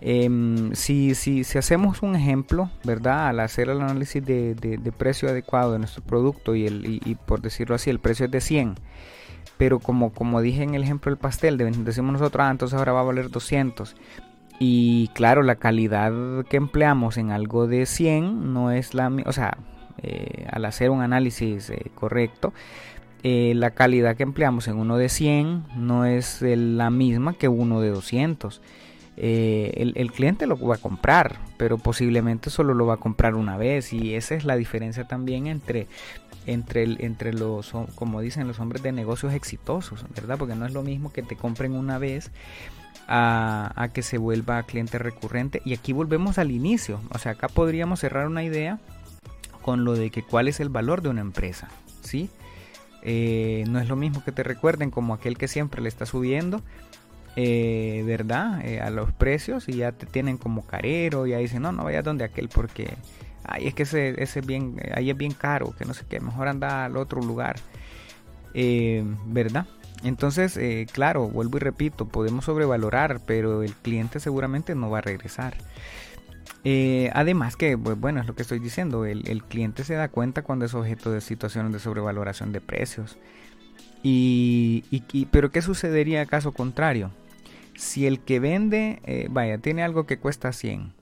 Em, 0.00 0.72
si, 0.74 1.14
si, 1.14 1.44
si, 1.44 1.58
hacemos 1.58 2.02
un 2.02 2.16
ejemplo, 2.16 2.70
¿verdad? 2.84 3.28
Al 3.28 3.40
hacer 3.40 3.68
el 3.68 3.80
análisis 3.80 4.24
de, 4.24 4.54
de, 4.54 4.92
precio 4.92 5.28
adecuado 5.28 5.72
de 5.72 5.78
nuestro 5.78 6.02
producto 6.02 6.54
y, 6.54 6.66
el, 6.66 7.00
y, 7.04 7.14
por 7.14 7.42
decirlo 7.42 7.74
así, 7.74 7.90
el 7.90 8.00
precio 8.00 8.26
es 8.26 8.32
de 8.32 8.40
100. 8.40 8.76
Pero 9.58 9.78
como, 9.78 10.12
como 10.12 10.40
dije 10.40 10.62
en 10.62 10.74
el 10.74 10.82
ejemplo 10.82 11.10
del 11.10 11.18
pastel, 11.18 11.58
decimos 11.84 12.12
nosotros, 12.12 12.46
ah, 12.46 12.50
entonces 12.50 12.78
ahora 12.78 12.92
va 12.92 13.00
a 13.00 13.04
valer 13.04 13.30
200. 13.30 13.94
Y 14.58 15.08
claro, 15.14 15.42
la 15.42 15.56
calidad 15.56 16.12
que 16.48 16.56
empleamos 16.56 17.18
en 17.18 17.30
algo 17.30 17.66
de 17.66 17.86
100 17.86 18.52
no 18.52 18.70
es 18.70 18.94
la 18.94 19.10
misma, 19.10 19.28
o 19.28 19.32
sea, 19.32 19.58
eh, 20.02 20.46
al 20.50 20.64
hacer 20.64 20.90
un 20.90 21.02
análisis 21.02 21.70
eh, 21.70 21.90
correcto, 21.94 22.52
eh, 23.22 23.52
la 23.54 23.72
calidad 23.72 24.16
que 24.16 24.22
empleamos 24.22 24.66
en 24.68 24.76
uno 24.78 24.96
de 24.96 25.08
100 25.08 25.64
no 25.76 26.06
es 26.06 26.40
la 26.42 26.90
misma 26.90 27.34
que 27.34 27.48
uno 27.48 27.80
de 27.80 27.90
200. 27.90 28.62
el, 29.16 30.12
cliente 30.12 30.46
lo 30.46 30.58
va 30.58 30.76
a 30.76 30.78
comprar, 30.78 31.38
pero 31.58 31.76
posiblemente 31.76 32.48
solo 32.48 32.72
lo 32.72 32.86
va 32.86 32.94
a 32.94 32.96
comprar 32.96 33.34
una 33.34 33.58
vez 33.58 33.92
y 33.92 34.14
esa 34.14 34.34
es 34.34 34.44
la 34.44 34.56
diferencia 34.56 35.06
también 35.06 35.46
entre 35.46 35.86
entre, 36.46 37.04
entre 37.04 37.34
los, 37.34 37.72
como 37.94 38.22
dicen 38.22 38.48
los 38.48 38.58
hombres 38.60 38.82
de 38.82 38.92
negocios 38.92 39.34
exitosos, 39.34 40.06
¿verdad? 40.14 40.38
Porque 40.38 40.54
no 40.54 40.64
es 40.64 40.72
lo 40.72 40.82
mismo 40.82 41.12
que 41.12 41.22
te 41.22 41.36
compren 41.36 41.74
una 41.74 41.98
vez 41.98 42.30
a, 43.06 43.72
a, 43.76 43.88
que 43.88 44.02
se 44.02 44.16
vuelva 44.16 44.62
cliente 44.62 44.98
recurrente. 44.98 45.60
Y 45.66 45.74
aquí 45.74 45.92
volvemos 45.92 46.38
al 46.38 46.50
inicio. 46.50 47.00
O 47.12 47.18
sea, 47.18 47.32
acá 47.32 47.48
podríamos 47.48 48.00
cerrar 48.00 48.26
una 48.26 48.42
idea 48.42 48.78
con 49.70 49.84
lo 49.84 49.94
de 49.94 50.10
que 50.10 50.24
cuál 50.24 50.48
es 50.48 50.58
el 50.58 50.68
valor 50.68 51.00
de 51.00 51.10
una 51.10 51.20
empresa, 51.20 51.68
¿sí? 52.02 52.28
Eh, 53.02 53.62
no 53.68 53.78
es 53.78 53.88
lo 53.88 53.94
mismo 53.94 54.24
que 54.24 54.32
te 54.32 54.42
recuerden 54.42 54.90
como 54.90 55.14
aquel 55.14 55.38
que 55.38 55.46
siempre 55.46 55.80
le 55.80 55.88
está 55.88 56.06
subiendo, 56.06 56.60
eh, 57.36 58.02
¿verdad? 58.04 58.66
Eh, 58.66 58.80
a 58.80 58.90
los 58.90 59.12
precios 59.12 59.68
y 59.68 59.74
ya 59.74 59.92
te 59.92 60.06
tienen 60.06 60.38
como 60.38 60.66
carero, 60.66 61.24
ya 61.24 61.38
dicen, 61.38 61.62
no, 61.62 61.70
no 61.70 61.84
vayas 61.84 62.02
donde 62.02 62.24
aquel 62.24 62.48
porque, 62.48 62.96
ay, 63.44 63.68
es 63.68 63.74
que 63.74 63.84
ese, 63.84 64.20
ese 64.20 64.40
bien, 64.40 64.74
ahí 64.92 65.08
es 65.08 65.16
bien 65.16 65.34
caro, 65.34 65.72
que 65.78 65.84
no 65.84 65.94
sé 65.94 66.04
qué, 66.10 66.18
mejor 66.18 66.48
anda 66.48 66.86
al 66.86 66.96
otro 66.96 67.22
lugar, 67.22 67.54
¿verdad? 69.26 69.68
Entonces, 70.02 70.58
claro, 70.90 71.28
vuelvo 71.28 71.58
y 71.58 71.60
repito, 71.60 72.08
podemos 72.08 72.46
sobrevalorar, 72.46 73.20
pero 73.24 73.62
el 73.62 73.74
cliente 73.74 74.18
seguramente 74.18 74.74
no 74.74 74.90
va 74.90 74.98
a 74.98 75.02
regresar. 75.02 75.54
Eh, 76.64 77.10
además 77.14 77.56
que, 77.56 77.74
bueno, 77.74 78.20
es 78.20 78.26
lo 78.26 78.34
que 78.34 78.42
estoy 78.42 78.58
diciendo, 78.58 79.06
el, 79.06 79.42
cliente 79.44 79.84
se 79.84 79.94
da 79.94 80.08
cuenta 80.08 80.42
cuando 80.42 80.66
es 80.66 80.74
objeto 80.74 81.10
de 81.10 81.20
situaciones 81.20 81.72
de 81.72 81.78
sobrevaloración 81.78 82.52
de 82.52 82.60
precios. 82.60 83.16
Y, 84.02 84.82
pero 85.30 85.50
¿qué 85.50 85.62
sucedería 85.62 86.24
caso 86.26 86.52
contrario? 86.52 87.10
Si 87.76 88.06
el 88.06 88.20
que 88.20 88.40
vende, 88.40 89.00
eh, 89.04 89.28
vaya, 89.30 89.58
tiene 89.58 89.82
algo 89.82 90.04
que 90.04 90.18
cuesta 90.18 90.52
100, 90.52 90.92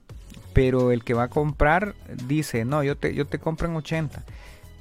pero 0.52 0.92
el 0.92 1.04
que 1.04 1.14
va 1.14 1.24
a 1.24 1.28
comprar 1.28 1.94
dice, 2.26 2.64
no, 2.64 2.82
yo 2.82 2.96
te, 2.96 3.14
yo 3.14 3.26
te 3.26 3.38
compro 3.38 3.68
en 3.68 3.76
80. 3.76 4.24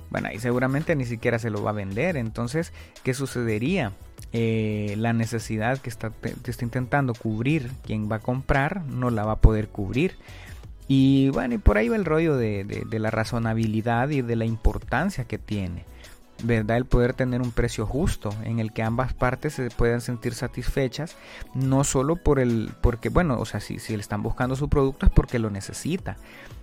Bueno, 0.10 0.30
ahí 0.30 0.40
seguramente 0.40 0.96
ni 0.96 1.06
siquiera 1.06 1.38
se 1.40 1.50
lo 1.50 1.64
va 1.64 1.72
a 1.72 1.74
vender. 1.74 2.18
Entonces, 2.18 2.72
¿qué 3.04 3.14
sucedería? 3.14 3.94
Eh, 4.34 4.96
la 4.98 5.14
necesidad 5.14 5.80
que 5.80 5.90
está, 5.90 6.12
está 6.46 6.66
intentando 6.66 7.14
cubrir 7.14 7.72
quien 7.84 8.12
va 8.12 8.18
a 8.18 8.20
comprar 8.20 8.84
no 8.86 9.10
la 9.10 9.24
va 9.24 9.34
a 9.34 9.42
poder 9.42 9.70
cubrir 9.70 10.18
Y 10.88 11.30
bueno, 11.30 11.56
y 11.56 11.58
por 11.58 11.78
ahí 11.78 11.90
va 11.90 11.96
el 11.96 12.06
rollo 12.06 12.38
de, 12.38 12.64
de 12.64 13.00
la 13.00 13.12
razonabilidad 13.12 14.10
y 14.10 14.22
de 14.22 14.36
la 14.36 14.46
importancia 14.46 15.26
que 15.26 15.38
tiene. 15.38 15.86
¿verdad? 16.44 16.78
El 16.78 16.86
poder 16.86 17.14
tener 17.14 17.42
un 17.42 17.52
precio 17.52 17.86
justo 17.86 18.30
en 18.44 18.60
el 18.60 18.72
que 18.72 18.84
ambas 18.84 19.14
partes 19.14 19.54
se 19.54 19.70
puedan 19.70 20.02
sentir 20.02 20.34
satisfechas, 20.34 21.16
no 21.54 21.84
solo 21.84 22.16
por 22.16 22.40
el, 22.40 22.72
porque 22.82 23.10
bueno, 23.10 23.40
o 23.40 23.46
sea, 23.46 23.60
si, 23.60 23.80
si 23.80 23.94
le 23.94 24.02
están 24.02 24.24
buscando 24.24 24.56
su 24.56 24.70
producto 24.70 25.06
es 25.06 25.12
porque 25.12 25.40
lo 25.40 25.50
necesita. 25.50 26.18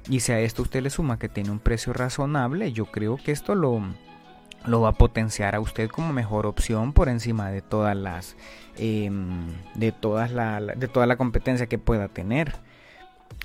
Y 0.08 0.20
si 0.20 0.32
a 0.32 0.40
esto 0.40 0.62
usted 0.62 0.82
le 0.82 0.90
suma 0.90 1.18
que 1.18 1.28
tiene 1.28 1.50
un 1.50 1.58
precio 1.58 1.92
razonable, 1.92 2.72
yo 2.72 2.86
creo 2.86 3.16
que 3.16 3.32
esto 3.32 3.54
lo, 3.54 3.82
lo 4.66 4.80
va 4.80 4.90
a 4.90 4.92
potenciar 4.92 5.54
a 5.54 5.60
usted 5.60 5.88
como 5.88 6.12
mejor 6.12 6.46
opción 6.46 6.92
por 6.92 7.08
encima 7.08 7.50
de 7.50 7.62
todas 7.62 7.96
las, 7.96 8.36
em, 8.76 9.46
de 9.74 9.92
todas 9.92 10.30
la, 10.30 10.60
de 10.60 10.88
toda 10.88 11.06
la 11.06 11.16
competencia 11.16 11.66
que 11.66 11.78
pueda 11.78 12.08
tener. 12.08 12.54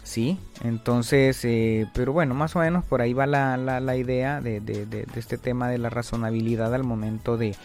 ¿Sí? 0.09 0.39
Entonces, 0.63 1.45
eh, 1.45 1.87
pero 1.93 2.13
bueno, 2.13 2.33
más 2.33 2.55
o 2.55 2.59
menos 2.59 2.83
por 2.83 3.01
ahí 3.01 3.13
va 3.13 3.27
la, 3.27 3.57
la, 3.57 3.95
idea 3.95 4.41
de, 4.41 4.59
de, 4.59 5.05
este 5.15 5.37
tema 5.37 5.69
de 5.69 5.77
la 5.77 5.89
razonabilidad 5.89 6.73
al 6.73 6.83
momento 6.83 7.37
de 7.37 7.55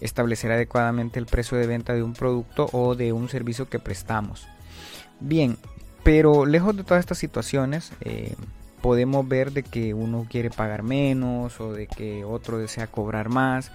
establecer 0.00 0.50
adecuadamente 0.52 1.18
el 1.18 1.26
precio 1.26 1.58
de 1.58 1.66
venta 1.66 1.92
de 1.92 2.02
un 2.02 2.14
producto 2.14 2.68
o 2.72 2.94
de 2.94 3.12
un 3.12 3.28
servicio 3.28 3.68
que 3.68 3.78
prestamos. 3.78 4.48
Bien, 5.20 5.58
pero 6.02 6.46
lejos 6.46 6.76
de 6.76 6.82
todas 6.82 7.00
estas 7.00 7.18
situaciones, 7.18 7.92
eh, 8.00 8.34
podemos 8.80 9.28
ver 9.28 9.52
de 9.52 9.62
que 9.62 9.92
uno 9.92 10.26
quiere 10.28 10.50
pagar 10.50 10.82
menos 10.82 11.60
o 11.60 11.72
de 11.72 11.86
que 11.86 12.24
otro 12.24 12.58
desea 12.58 12.86
cobrar 12.86 13.28
más. 13.28 13.70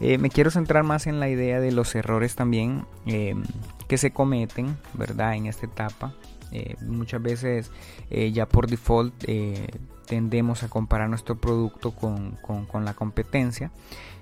Eh, 0.00 0.18
me 0.18 0.30
quiero 0.30 0.50
centrar 0.50 0.84
más 0.84 1.06
en 1.06 1.20
la 1.20 1.28
idea 1.28 1.60
de 1.60 1.70
los 1.70 1.94
errores 1.94 2.34
también 2.34 2.86
que 3.04 3.98
se 3.98 4.10
cometen, 4.10 4.76
¿verdad? 4.94 5.34
En 5.36 5.46
esta 5.46 5.66
etapa 5.66 6.14
eh, 6.52 6.76
muchas 6.82 7.22
veces 7.22 7.70
eh, 8.10 8.30
ya 8.30 8.46
por 8.46 8.66
default 8.66 9.14
eh, 9.26 9.68
tendemos 10.06 10.62
a 10.62 10.68
comparar 10.68 11.08
nuestro 11.08 11.40
producto 11.40 11.92
con, 11.92 12.38
la 12.84 12.94
competencia 12.94 13.70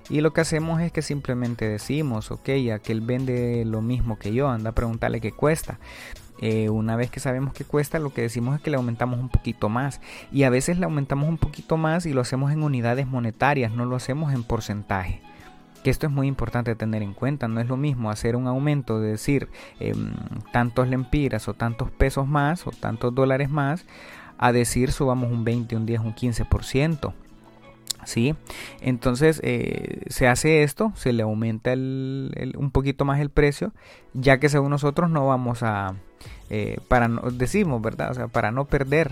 y 0.09 0.21
lo 0.21 0.31
que 0.31 0.41
hacemos 0.41 0.81
es 0.81 0.93
que 0.93 1.01
simplemente 1.01 1.67
decimos, 1.67 2.31
ok, 2.31 2.49
aquel 2.73 3.01
vende 3.01 3.65
lo 3.65 3.81
mismo 3.81 4.17
que 4.17 4.33
yo, 4.33 4.49
anda 4.49 4.69
a 4.69 4.73
preguntarle 4.73 5.19
qué 5.19 5.31
cuesta. 5.31 5.79
una 6.69 6.95
vez 6.95 7.11
que 7.11 7.19
sabemos 7.19 7.53
que 7.53 7.65
cuesta, 7.65 7.99
lo 7.99 8.13
que 8.13 8.21
decimos 8.21 8.55
es 8.55 8.61
que 8.61 8.71
le 8.71 8.77
aumentamos 8.77 9.19
un 9.19 9.29
poquito 9.29 9.69
más. 9.69 10.01
Y 10.31 10.43
a 10.43 10.49
veces 10.49 10.79
le 10.79 10.85
aumentamos 10.85 11.29
un 11.29 11.37
poquito 11.37 11.77
más 11.77 12.05
y 12.05 12.13
lo 12.13 12.21
hacemos 12.21 12.51
en 12.51 12.63
unidades 12.63 13.07
monetarias, 13.07 13.71
no 13.73 13.85
lo 13.85 13.95
hacemos 13.95 14.33
en 14.33 14.43
porcentaje 14.43 15.21
que 15.83 15.89
esto 15.89 16.07
es 16.07 16.11
muy 16.11 16.27
importante 16.27 16.75
tener 16.75 17.01
en 17.01 17.13
cuenta. 17.13 17.47
No 17.47 17.59
es 17.59 17.67
lo 17.67 17.77
mismo 17.77 18.09
hacer 18.09 18.35
un 18.35 18.47
aumento 18.47 18.99
de 18.99 19.11
decir 19.11 19.49
em, 19.79 20.13
tantos 20.51 20.87
lempiras 20.87 21.47
o 21.47 21.53
tantos 21.53 21.91
pesos 21.91 22.27
más 22.27 22.67
o 22.67 22.71
tantos 22.71 23.13
dólares 23.13 23.49
más 23.49 23.85
a 24.37 24.51
decir 24.51 24.91
subamos 24.91 25.31
un 25.31 25.43
20, 25.43 25.75
un 25.75 25.85
10, 25.85 25.99
un 26.01 26.15
15%. 26.15 27.13
¿Sí? 28.03 28.35
Entonces 28.81 29.39
eh, 29.43 30.01
se 30.07 30.27
hace 30.27 30.63
esto, 30.63 30.91
se 30.95 31.13
le 31.13 31.21
aumenta 31.21 31.73
un 31.73 32.71
poquito 32.71 33.05
más 33.05 33.19
el 33.19 33.29
precio, 33.29 33.73
ya 34.15 34.39
que 34.39 34.49
según 34.49 34.71
nosotros 34.71 35.11
no 35.11 35.27
vamos 35.27 35.61
a, 35.61 35.93
eh, 36.49 36.79
para 36.87 37.07
decimos, 37.31 37.79
¿verdad? 37.79 38.09
O 38.09 38.13
sea, 38.15 38.27
para 38.27 38.51
no 38.51 38.65
perder 38.65 39.11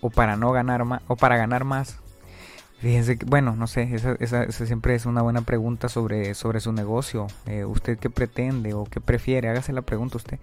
o 0.00 0.10
para 0.10 0.36
no 0.36 0.52
ganar 0.52 0.84
más 0.84 1.02
o 1.08 1.16
para 1.16 1.36
ganar 1.36 1.64
más 1.64 1.98
Fíjense 2.78 3.16
que, 3.16 3.24
bueno, 3.24 3.56
no 3.56 3.66
sé, 3.66 3.88
esa, 4.20 4.50
siempre 4.52 4.94
es 4.94 5.06
una 5.06 5.22
buena 5.22 5.40
pregunta 5.40 5.88
sobre, 5.88 6.34
sobre 6.34 6.60
su 6.60 6.72
negocio. 6.72 7.26
Eh, 7.46 7.64
¿Usted 7.64 7.98
qué 7.98 8.10
pretende 8.10 8.74
o 8.74 8.84
qué 8.84 9.00
prefiere? 9.00 9.48
Hágase 9.48 9.72
la 9.72 9.82
pregunta 9.82 10.18
usted. 10.18 10.38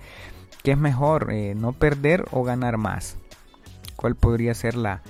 ¿Qué 0.63 0.71
es 0.71 0.77
mejor, 0.77 1.31
eh, 1.31 1.53
no 1.55 1.73
perder 1.73 2.25
o 2.31 2.43
ganar 2.43 2.77
más? 2.77 3.17
¿Cuál 3.95 4.15
podría 4.15 4.53
ser 4.55 4.75
la, 4.75 5.01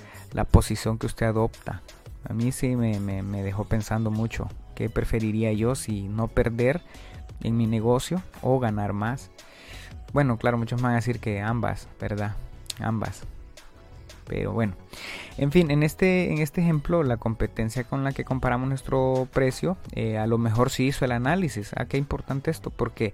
posición 0.50 0.98
que 0.98 1.06
usted 1.06 1.26
adopta? 1.26 1.80
A 2.28 2.34
mí 2.34 2.52
sí 2.52 2.76
me, 2.76 3.00
me, 3.00 3.42
dejó 3.42 3.64
pensando 3.64 4.10
mucho. 4.10 4.48
¿Qué 4.74 4.90
preferiría 4.90 5.52
yo 5.52 5.74
si 5.76 6.08
no 6.08 6.28
perder 6.28 6.82
en 7.40 7.56
mi 7.56 7.66
negocio 7.66 8.22
o 8.42 8.58
ganar 8.58 8.92
más? 8.92 9.30
Bueno, 10.12 10.36
claro, 10.38 10.58
muchos 10.58 10.82
van 10.82 10.92
a 10.92 10.96
decir 10.96 11.20
que 11.20 11.40
ambas, 11.40 11.88
¿verdad? 12.00 12.36
Ambas. 12.80 13.24
Pero 14.26 14.52
bueno, 14.52 14.74
en 15.36 15.52
fin, 15.52 15.70
en 15.70 15.82
este, 15.82 16.32
en 16.32 16.38
este 16.38 16.60
ejemplo, 16.60 17.02
la 17.02 17.16
competencia 17.18 17.84
con 17.84 18.04
la 18.04 18.12
que 18.12 18.24
comparamos 18.24 18.68
nuestro 18.68 19.28
precio, 19.32 19.76
eh, 19.92 20.16
a 20.18 20.26
lo 20.26 20.38
mejor 20.38 20.70
sí 20.70 20.86
hizo 20.86 21.04
el 21.04 21.12
análisis. 21.12 21.72
Ah, 21.76 21.84
qué 21.84 21.98
importante 21.98 22.50
esto, 22.50 22.70
porque 22.70 23.12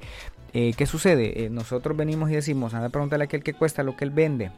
eh, 0.53 0.75
¿qué 0.77 0.87
sucede? 0.87 1.45
Eh, 1.45 1.51
nosotros 1.51 1.97
venimos 1.97 2.31
y 2.31 2.35
decimos, 2.35 2.75
anda 2.75 2.89
a 2.89 2.91
preguntarle 2.91 3.25
a 3.25 3.27
aquel 3.27 3.43
que 3.43 3.55
cuesta 3.55 3.83
lo 3.83 3.97
que 3.97 4.05
él 4.05 4.11
vende. 4.11 4.51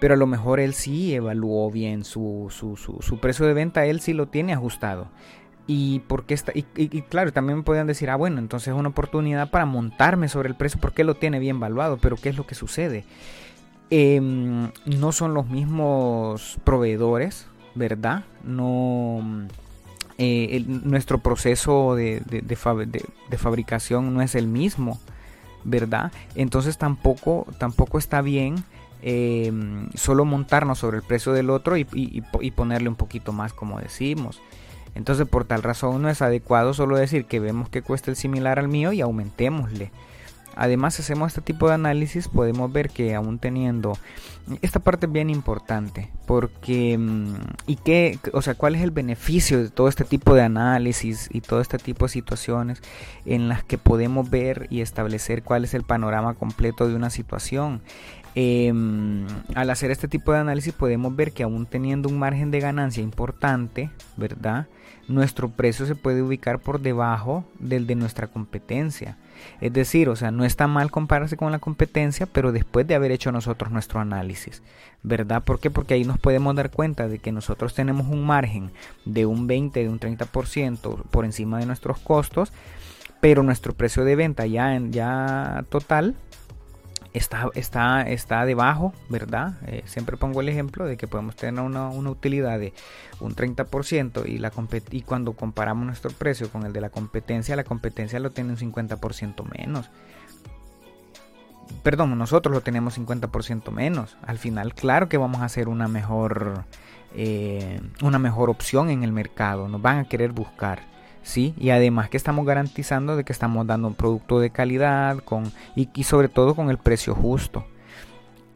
Pero 0.00 0.14
a 0.14 0.16
lo 0.16 0.26
mejor 0.26 0.60
él 0.60 0.74
sí 0.74 1.14
evaluó 1.14 1.70
bien 1.70 2.04
su, 2.04 2.48
su, 2.50 2.76
su, 2.76 3.20
precio 3.20 3.46
de 3.46 3.54
venta, 3.54 3.84
él 3.84 4.00
sí 4.00 4.12
lo 4.12 4.28
tiene 4.28 4.52
ajustado. 4.52 5.08
Y, 5.66 6.00
porque 6.06 6.34
está, 6.34 6.52
y, 6.54 6.64
y, 6.76 7.02
claro, 7.02 7.32
también 7.32 7.58
me 7.58 7.64
podrían 7.64 7.86
decir, 7.86 8.08
ah, 8.08 8.16
bueno, 8.16 8.38
entonces 8.38 8.68
es 8.68 8.74
una 8.74 8.88
oportunidad 8.88 9.50
para 9.50 9.66
montarme 9.66 10.28
sobre 10.28 10.48
el 10.48 10.54
precio 10.54 10.80
porque 10.80 11.04
lo 11.04 11.14
tiene 11.14 11.38
bien 11.38 11.56
evaluado. 11.56 11.98
Pero 11.98 12.16
¿qué 12.16 12.30
es 12.30 12.36
lo 12.36 12.46
que 12.46 12.54
sucede? 12.54 13.04
Em, 13.90 14.70
no 14.84 15.12
son 15.12 15.32
los 15.32 15.48
mismos 15.48 16.58
proveedores, 16.62 17.46
¿verdad? 17.74 18.24
No, 18.44 19.48
eh, 20.18 20.62
nuestro 20.66 21.18
proceso 21.20 21.94
de, 21.94 22.22
fabricación 23.38 24.12
no 24.12 24.20
es 24.20 24.34
el 24.34 24.46
mismo, 24.46 24.98
¿verdad? 25.64 26.12
Entonces 26.34 26.76
tampoco, 26.76 27.46
tampoco 27.58 27.98
está 27.98 28.20
bien 28.20 28.56
em, 29.00 29.88
solo 29.94 30.26
montarnos 30.26 30.80
sobre 30.80 30.98
el 30.98 31.02
precio 31.02 31.32
del 31.32 31.48
otro 31.48 31.78
y, 31.78 31.86
y, 31.92 32.50
ponerle 32.50 32.90
un 32.90 32.96
poquito 32.96 33.32
más, 33.32 33.54
como 33.54 33.80
decimos. 33.80 34.42
Entonces 34.94 35.26
por 35.26 35.44
tal 35.44 35.62
razón 35.62 36.02
no 36.02 36.10
es 36.10 36.20
adecuado 36.20 36.74
solo 36.74 36.96
decir 36.96 37.24
que 37.24 37.40
vemos 37.40 37.70
que 37.70 37.80
cuesta 37.80 38.10
el 38.10 38.16
similar 38.16 38.58
al 38.58 38.68
mío 38.68 38.92
y 38.92 39.00
aumentémosle. 39.00 39.92
Además, 40.60 40.98
hacemos 40.98 41.28
este 41.28 41.40
tipo 41.40 41.68
de 41.68 41.74
análisis, 41.74 42.26
podemos 42.26 42.72
ver 42.72 42.90
que 42.90 43.14
aún 43.14 43.38
teniendo 43.38 43.96
esta 44.60 44.80
parte 44.80 45.06
es 45.06 45.12
bien 45.12 45.30
importante, 45.30 46.10
porque 46.26 46.98
mm, 46.98 47.34
y 47.68 47.76
qué, 47.76 48.18
o 48.32 48.42
sea, 48.42 48.56
cuál 48.56 48.74
es 48.74 48.82
el 48.82 48.90
beneficio 48.90 49.62
de 49.62 49.70
todo 49.70 49.86
este 49.88 50.04
tipo 50.04 50.34
de 50.34 50.42
análisis 50.42 51.28
y 51.32 51.42
todo 51.42 51.60
este 51.60 51.78
tipo 51.78 52.06
de 52.06 52.08
situaciones 52.10 52.82
en 53.24 53.48
las 53.48 53.62
que 53.62 53.78
podemos 53.78 54.28
ver 54.30 54.66
y 54.68 54.80
establecer 54.80 55.44
cuál 55.44 55.62
es 55.62 55.74
el 55.74 55.84
panorama 55.84 56.34
completo 56.34 56.88
de 56.88 56.96
una 56.96 57.10
situación. 57.10 57.80
Em, 58.34 59.26
al 59.54 59.70
hacer 59.70 59.92
este 59.92 60.08
tipo 60.08 60.32
de 60.32 60.38
análisis 60.38 60.72
podemos 60.72 61.14
ver 61.14 61.30
que 61.30 61.44
aún 61.44 61.66
teniendo 61.66 62.08
un 62.08 62.18
margen 62.18 62.50
de 62.50 62.58
ganancia 62.58 63.02
importante, 63.02 63.90
¿verdad? 64.16 64.66
Nuestro 65.06 65.50
precio 65.50 65.86
se 65.86 65.94
puede 65.94 66.20
ubicar 66.20 66.58
por 66.58 66.80
debajo 66.80 67.44
del 67.60 67.86
de 67.86 67.94
nuestra 67.94 68.26
competencia. 68.26 69.16
Es 69.60 69.72
decir, 69.72 70.08
o 70.08 70.16
sea, 70.16 70.30
no 70.30 70.44
está 70.44 70.66
mal 70.66 70.90
compararse 70.90 71.36
con 71.36 71.52
la 71.52 71.58
competencia, 71.58 72.26
pero 72.26 72.52
después 72.52 72.86
de 72.86 72.94
haber 72.94 73.12
hecho 73.12 73.32
nosotros 73.32 73.70
nuestro 73.70 74.00
análisis, 74.00 74.62
¿verdad? 75.02 75.42
¿Por 75.42 75.60
qué? 75.60 75.70
Porque 75.70 75.94
ahí 75.94 76.04
nos 76.04 76.18
podemos 76.18 76.54
dar 76.54 76.70
cuenta 76.70 77.08
de 77.08 77.18
que 77.18 77.32
nosotros 77.32 77.74
tenemos 77.74 78.06
un 78.06 78.24
margen 78.24 78.70
de 79.04 79.26
un 79.26 79.46
20, 79.46 79.80
de 79.82 79.88
un 79.88 80.00
30% 80.00 81.02
por 81.10 81.24
encima 81.24 81.58
de 81.58 81.66
nuestros 81.66 81.98
costos, 81.98 82.52
pero 83.20 83.42
nuestro 83.42 83.72
precio 83.72 84.04
de 84.04 84.16
venta 84.16 84.46
ya, 84.46 84.80
ya 84.90 85.64
total 85.68 86.14
está, 87.12 87.48
está, 87.54 88.02
está 88.02 88.44
debajo, 88.44 88.92
¿verdad? 89.08 89.54
Eh, 89.66 89.82
siempre 89.86 90.16
pongo 90.16 90.40
el 90.40 90.48
ejemplo 90.48 90.86
de 90.86 90.96
que 90.96 91.06
podemos 91.06 91.36
tener 91.36 91.62
una, 91.62 91.90
utilidad 91.90 92.58
de 92.58 92.72
un 93.20 93.34
30% 93.34 94.26
y, 94.26 94.38
la 94.38 94.52
y 94.90 95.02
cuando 95.02 95.32
comparamos 95.32 95.86
nuestro 95.86 96.10
precio 96.10 96.50
con 96.50 96.64
el 96.64 96.72
de 96.72 96.80
la 96.80 96.90
competencia, 96.90 97.56
la 97.56 97.64
competencia 97.64 98.20
lo 98.20 98.30
tiene 98.30 98.50
un 98.50 98.56
50% 98.56 99.44
menos. 99.58 99.90
Perdón, 101.82 102.16
nosotros 102.16 102.54
lo 102.54 102.60
tenemos 102.62 102.98
50% 102.98 103.70
menos. 103.70 104.16
Al 104.26 104.38
final, 104.38 104.74
claro 104.74 105.08
que 105.08 105.18
vamos 105.18 105.42
a 105.42 105.44
hacer 105.44 105.68
una 105.68 105.86
mejor, 105.86 106.64
eh, 107.14 107.80
una 108.02 108.18
mejor 108.18 108.50
opción 108.50 108.90
en 108.90 109.02
el 109.02 109.12
mercado. 109.12 109.68
Nos 109.68 109.82
van 109.82 109.98
a 109.98 110.04
querer 110.04 110.32
buscar. 110.32 110.97
¿Sí? 111.28 111.54
Y 111.58 111.70
además 111.70 112.08
que 112.08 112.16
estamos 112.16 112.46
garantizando 112.46 113.14
de 113.14 113.22
que 113.22 113.34
estamos 113.34 113.66
dando 113.66 113.88
un 113.88 113.94
producto 113.94 114.40
de 114.40 114.48
calidad 114.48 115.18
con, 115.18 115.52
y, 115.76 116.02
sobre 116.04 116.28
todo 116.28 116.54
con 116.54 116.70
el 116.70 116.78
precio 116.78 117.14
justo. 117.14 117.66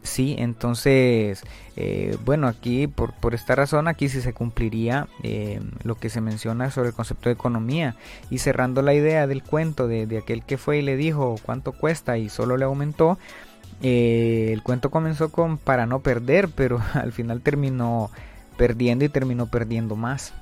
Sí, 0.02 0.35
entonces, 0.38 1.45
eh, 1.76 2.17
bueno, 2.25 2.49
aquí 2.49 2.87
por, 2.88 3.12
por, 3.12 3.35
esta 3.35 3.55
razón, 3.55 3.88
aquí 3.88 4.09
sí 4.09 4.21
se 4.23 4.33
cumpliría 4.33 5.07
eh, 5.23 5.61
lo 5.85 5.97
que 5.97 6.09
se 6.09 6.21
menciona 6.21 6.71
sobre 6.71 6.88
el 6.88 6.95
concepto 6.95 7.29
de 7.29 7.35
economía. 7.35 7.95
Y 8.31 8.38
cerrando 8.38 8.81
la 8.81 8.95
idea 8.95 9.26
del 9.26 9.43
cuento 9.43 9.87
de, 9.87 10.07
de 10.07 10.19
aquel 10.19 10.43
que 10.43 10.57
fue 10.57 10.79
y 10.79 10.83
le 10.83 10.97
dijo 10.97 11.37
cuánto 11.45 11.73
cuesta 11.73 12.17
y 12.17 12.31
solo 12.31 12.57
le 12.57 12.64
aumentó, 12.64 13.19
eh, 13.83 14.50
el 14.52 14.62
cuento 14.62 14.91
comenzó 14.91 15.31
con 15.31 15.59
para 15.59 15.85
no 15.85 16.00
perder, 16.00 16.49
pero 16.49 16.81
al 16.95 17.12
final 17.12 17.43
terminó 17.43 18.11
perdiendo 18.57 19.05
y 19.05 19.11
terminó 19.11 19.47
perdiendo 19.47 19.95
más. 19.95 20.33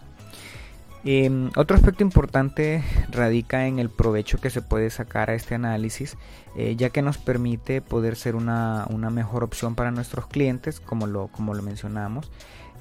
Em, 1.02 1.50
otro 1.57 1.76
aspecto 1.76 2.02
importante 2.04 2.85
radica 3.11 3.66
en 3.66 3.78
el 3.78 3.88
provecho 3.88 4.38
que 4.38 4.50
se 4.50 4.61
puede 4.61 4.90
sacar 4.90 5.30
a 5.30 5.35
este 5.35 5.54
análisis, 5.54 6.19
eh, 6.57 6.76
ya 6.76 6.90
que 6.90 7.00
nos 7.00 7.16
permite 7.16 7.80
poder 7.80 8.16
ser 8.16 8.37
una, 8.37 8.87
mejor 9.11 9.42
opción 9.42 9.75
para 9.75 9.90
nuestros 9.90 10.26
clientes, 10.26 10.78
como 10.78 11.07
lo, 11.07 11.28
como 11.28 11.54
lo 11.54 11.62
mencionamos. 11.62 12.30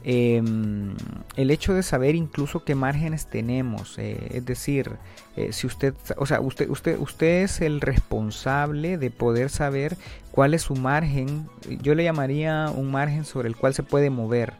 Em, 0.03 0.95
el 1.35 1.51
hecho 1.51 1.73
de 1.73 1.83
saber 1.83 2.15
incluso 2.15 2.63
qué 2.63 2.75
márgenes 2.75 3.27
tenemos, 3.27 3.97
eh, 3.97 4.29
es 4.31 4.45
decir, 4.45 4.91
eh, 5.35 5.51
si 5.51 5.67
usted, 5.67 5.93
o 6.17 6.25
sea, 6.25 6.39
usted, 6.41 6.69
usted, 6.69 6.97
usted 6.99 7.43
es 7.43 7.61
el 7.61 7.81
responsable 7.81 8.97
de 8.97 9.11
poder 9.11 9.49
saber 9.49 9.97
cuál 10.31 10.53
es 10.53 10.63
su 10.63 10.75
margen, 10.75 11.49
yo 11.81 11.95
le 11.95 12.03
llamaría 12.05 12.71
un 12.73 12.91
margen 12.91 13.25
sobre 13.25 13.49
el 13.49 13.57
cual 13.57 13.73
se 13.73 13.83
puede 13.83 14.09
mover 14.09 14.53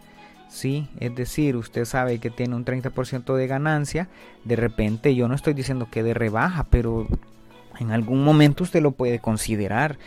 ¿sí? 0.50 0.88
Es 1.00 1.16
decir, 1.16 1.56
usted 1.56 1.86
sabe 1.86 2.20
que 2.20 2.30
tiene 2.30 2.56
un 2.56 2.66
30% 2.66 3.36
de 3.36 3.48
ganancia, 3.48 4.10
de 4.44 4.56
repente 4.56 5.16
yo 5.16 5.28
no 5.28 5.36
estoy 5.36 5.54
diciendo 5.54 5.88
que 5.90 6.04
de 6.04 6.14
rebaja, 6.14 6.66
pero 6.70 7.08
en 7.80 7.92
algún 7.92 8.24
momento 8.24 8.64
usted 8.64 8.82
lo 8.82 8.92
puede 8.92 9.20
considerar. 9.20 9.98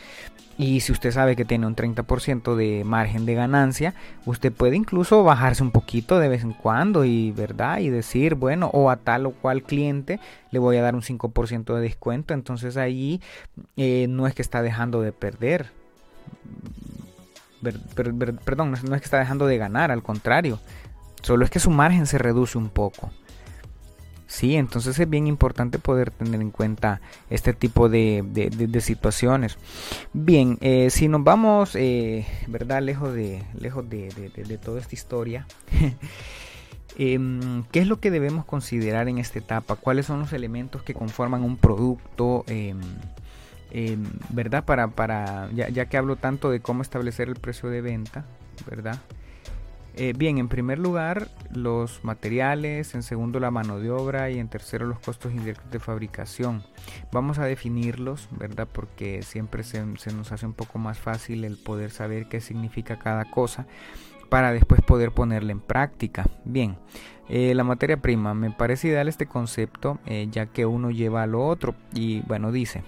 Y 0.59 0.81
si 0.81 0.93
usted 0.93 1.13
sabe 1.13 1.35
que 1.35 1.47
tiene 1.47 1.67
un 1.67 1.75
30% 1.75 2.55
de 2.55 2.85
margen 2.85 3.25
de 3.25 3.35
ganancia, 3.35 3.95
usted 4.27 4.53
puede 4.53 4.77
incluso 4.77 5.25
bajarse 5.25 5.63
un 5.63 5.71
poquito 5.71 6.19
de 6.19 6.29
vez 6.29 6.43
en 6.43 6.53
cuando 6.53 7.07
y, 7.07 7.31
¿verdad? 7.33 7.79
Y 7.79 7.89
decir, 7.89 8.35
bueno, 8.35 8.69
o 8.75 8.91
a 8.91 8.97
tal 8.97 9.25
o 9.25 9.31
cual 9.31 9.63
cliente 9.63 10.21
le 10.51 10.59
voy 10.59 10.77
a 10.77 10.83
dar 10.83 10.95
un 10.95 11.01
5% 11.01 11.75
de 11.75 11.81
descuento. 11.81 12.35
Entonces 12.35 12.77
ahí 12.77 13.23
eh, 13.79 14.07
no 14.11 14.27
es 14.27 14.35
que 14.35 14.43
está 14.43 14.61
dejando 14.61 15.01
de 15.01 15.13
perder 15.13 15.71
perdón, 18.45 18.75
no 18.85 18.95
es 18.95 19.01
que 19.01 19.05
está 19.05 19.19
dejando 19.19 19.47
de 19.47 19.59
ganar, 19.59 19.91
al 19.91 20.03
contrario, 20.03 20.61
solo 21.23 21.45
es 21.45 21.51
que 21.51 21.61
su 21.61 21.71
margen 21.71 22.07
se 22.07 22.19
reduce 22.19 22.59
un 22.59 22.69
poco. 22.69 23.11
Sí, 24.33 24.57
entonces 24.57 24.99
es 24.99 25.11
bien 25.11 25.27
importante 25.27 25.79
poder 25.79 26.11
tener 26.11 26.41
en 26.41 26.51
cuenta 26.51 27.03
este 27.29 27.53
tipo 27.53 27.91
de, 27.91 28.25
situaciones. 28.81 29.59
Bien, 30.15 30.57
eh, 30.63 30.89
si 30.89 31.07
nos 31.07 31.23
vamos, 31.23 31.77
eh, 31.77 32.27
¿verdad? 32.47 32.81
Lejos 32.81 33.13
de, 33.13 33.43
lejos 33.61 33.89
de, 33.91 34.59
toda 34.63 34.81
esta 34.81 34.95
historia. 34.95 35.47
Em, 36.99 37.65
¿Qué 37.73 37.81
es 37.81 37.87
lo 37.87 38.01
que 38.01 38.11
debemos 38.11 38.45
considerar 38.45 39.09
en 39.09 39.17
esta 39.17 39.39
etapa? 39.39 39.77
¿Cuáles 39.77 40.05
son 40.05 40.21
los 40.21 40.35
elementos 40.35 40.83
que 40.83 40.93
conforman 40.93 41.43
un 41.43 41.57
producto? 41.57 42.45
Em, 43.75 44.05
¿verdad? 44.29 44.67
Para, 44.67 44.89
para 44.89 45.49
ya, 45.51 45.87
que 45.87 45.97
hablo 45.97 46.17
tanto 46.17 46.51
de 46.51 46.61
cómo 46.61 46.83
establecer 46.83 47.29
el 47.31 47.37
precio 47.37 47.71
de 47.71 47.81
venta, 47.81 48.27
¿verdad? 48.69 48.99
Eh, 49.97 50.13
bien, 50.15 50.37
en 50.37 50.49
primer 50.49 50.79
lugar, 50.79 51.29
los 51.51 52.05
materiales, 52.05 52.95
en 52.95 53.03
segundo, 53.03 53.41
la 53.41 53.51
mano 53.51 53.79
de 53.79 53.91
obra 53.91 54.29
y 54.29 54.39
en 54.39 54.49
tercero, 54.49 54.87
los 54.87 54.99
costos 54.99 55.33
indirectos 55.33 55.71
de 55.71 55.79
fabricación. 55.79 56.63
Vamos 57.13 57.39
a 57.39 57.47
definirlos, 57.47 58.29
¿verdad? 58.33 58.69
Porque 58.71 59.23
siempre 59.23 59.63
se, 59.63 59.83
nos 59.83 60.33
hace 60.33 60.45
un 60.45 60.53
poco 60.53 60.79
más 60.79 60.99
fácil 60.99 61.43
el 61.47 61.57
poder 61.57 61.93
saber 61.93 62.29
qué 62.29 62.43
significa 62.43 62.99
cada 62.99 63.25
cosa 63.25 63.67
para 64.29 64.53
después 64.53 64.83
poder 64.83 65.13
ponerla 65.13 65.53
en 65.53 65.61
práctica. 65.61 66.27
Bien, 66.45 66.77
eh, 67.31 67.55
la 67.55 67.65
materia 67.65 67.97
prima, 67.97 68.35
me 68.35 68.51
parece 68.51 68.89
ideal 68.89 69.09
este 69.09 69.25
concepto 69.25 69.99
eh, 70.05 70.29
ya 70.31 70.45
que 70.45 70.67
uno 70.67 70.91
lleva 70.91 71.23
a 71.23 71.27
lo 71.27 71.47
otro 71.47 71.75
y 71.95 72.21
bueno, 72.23 72.53
dice, 72.53 72.83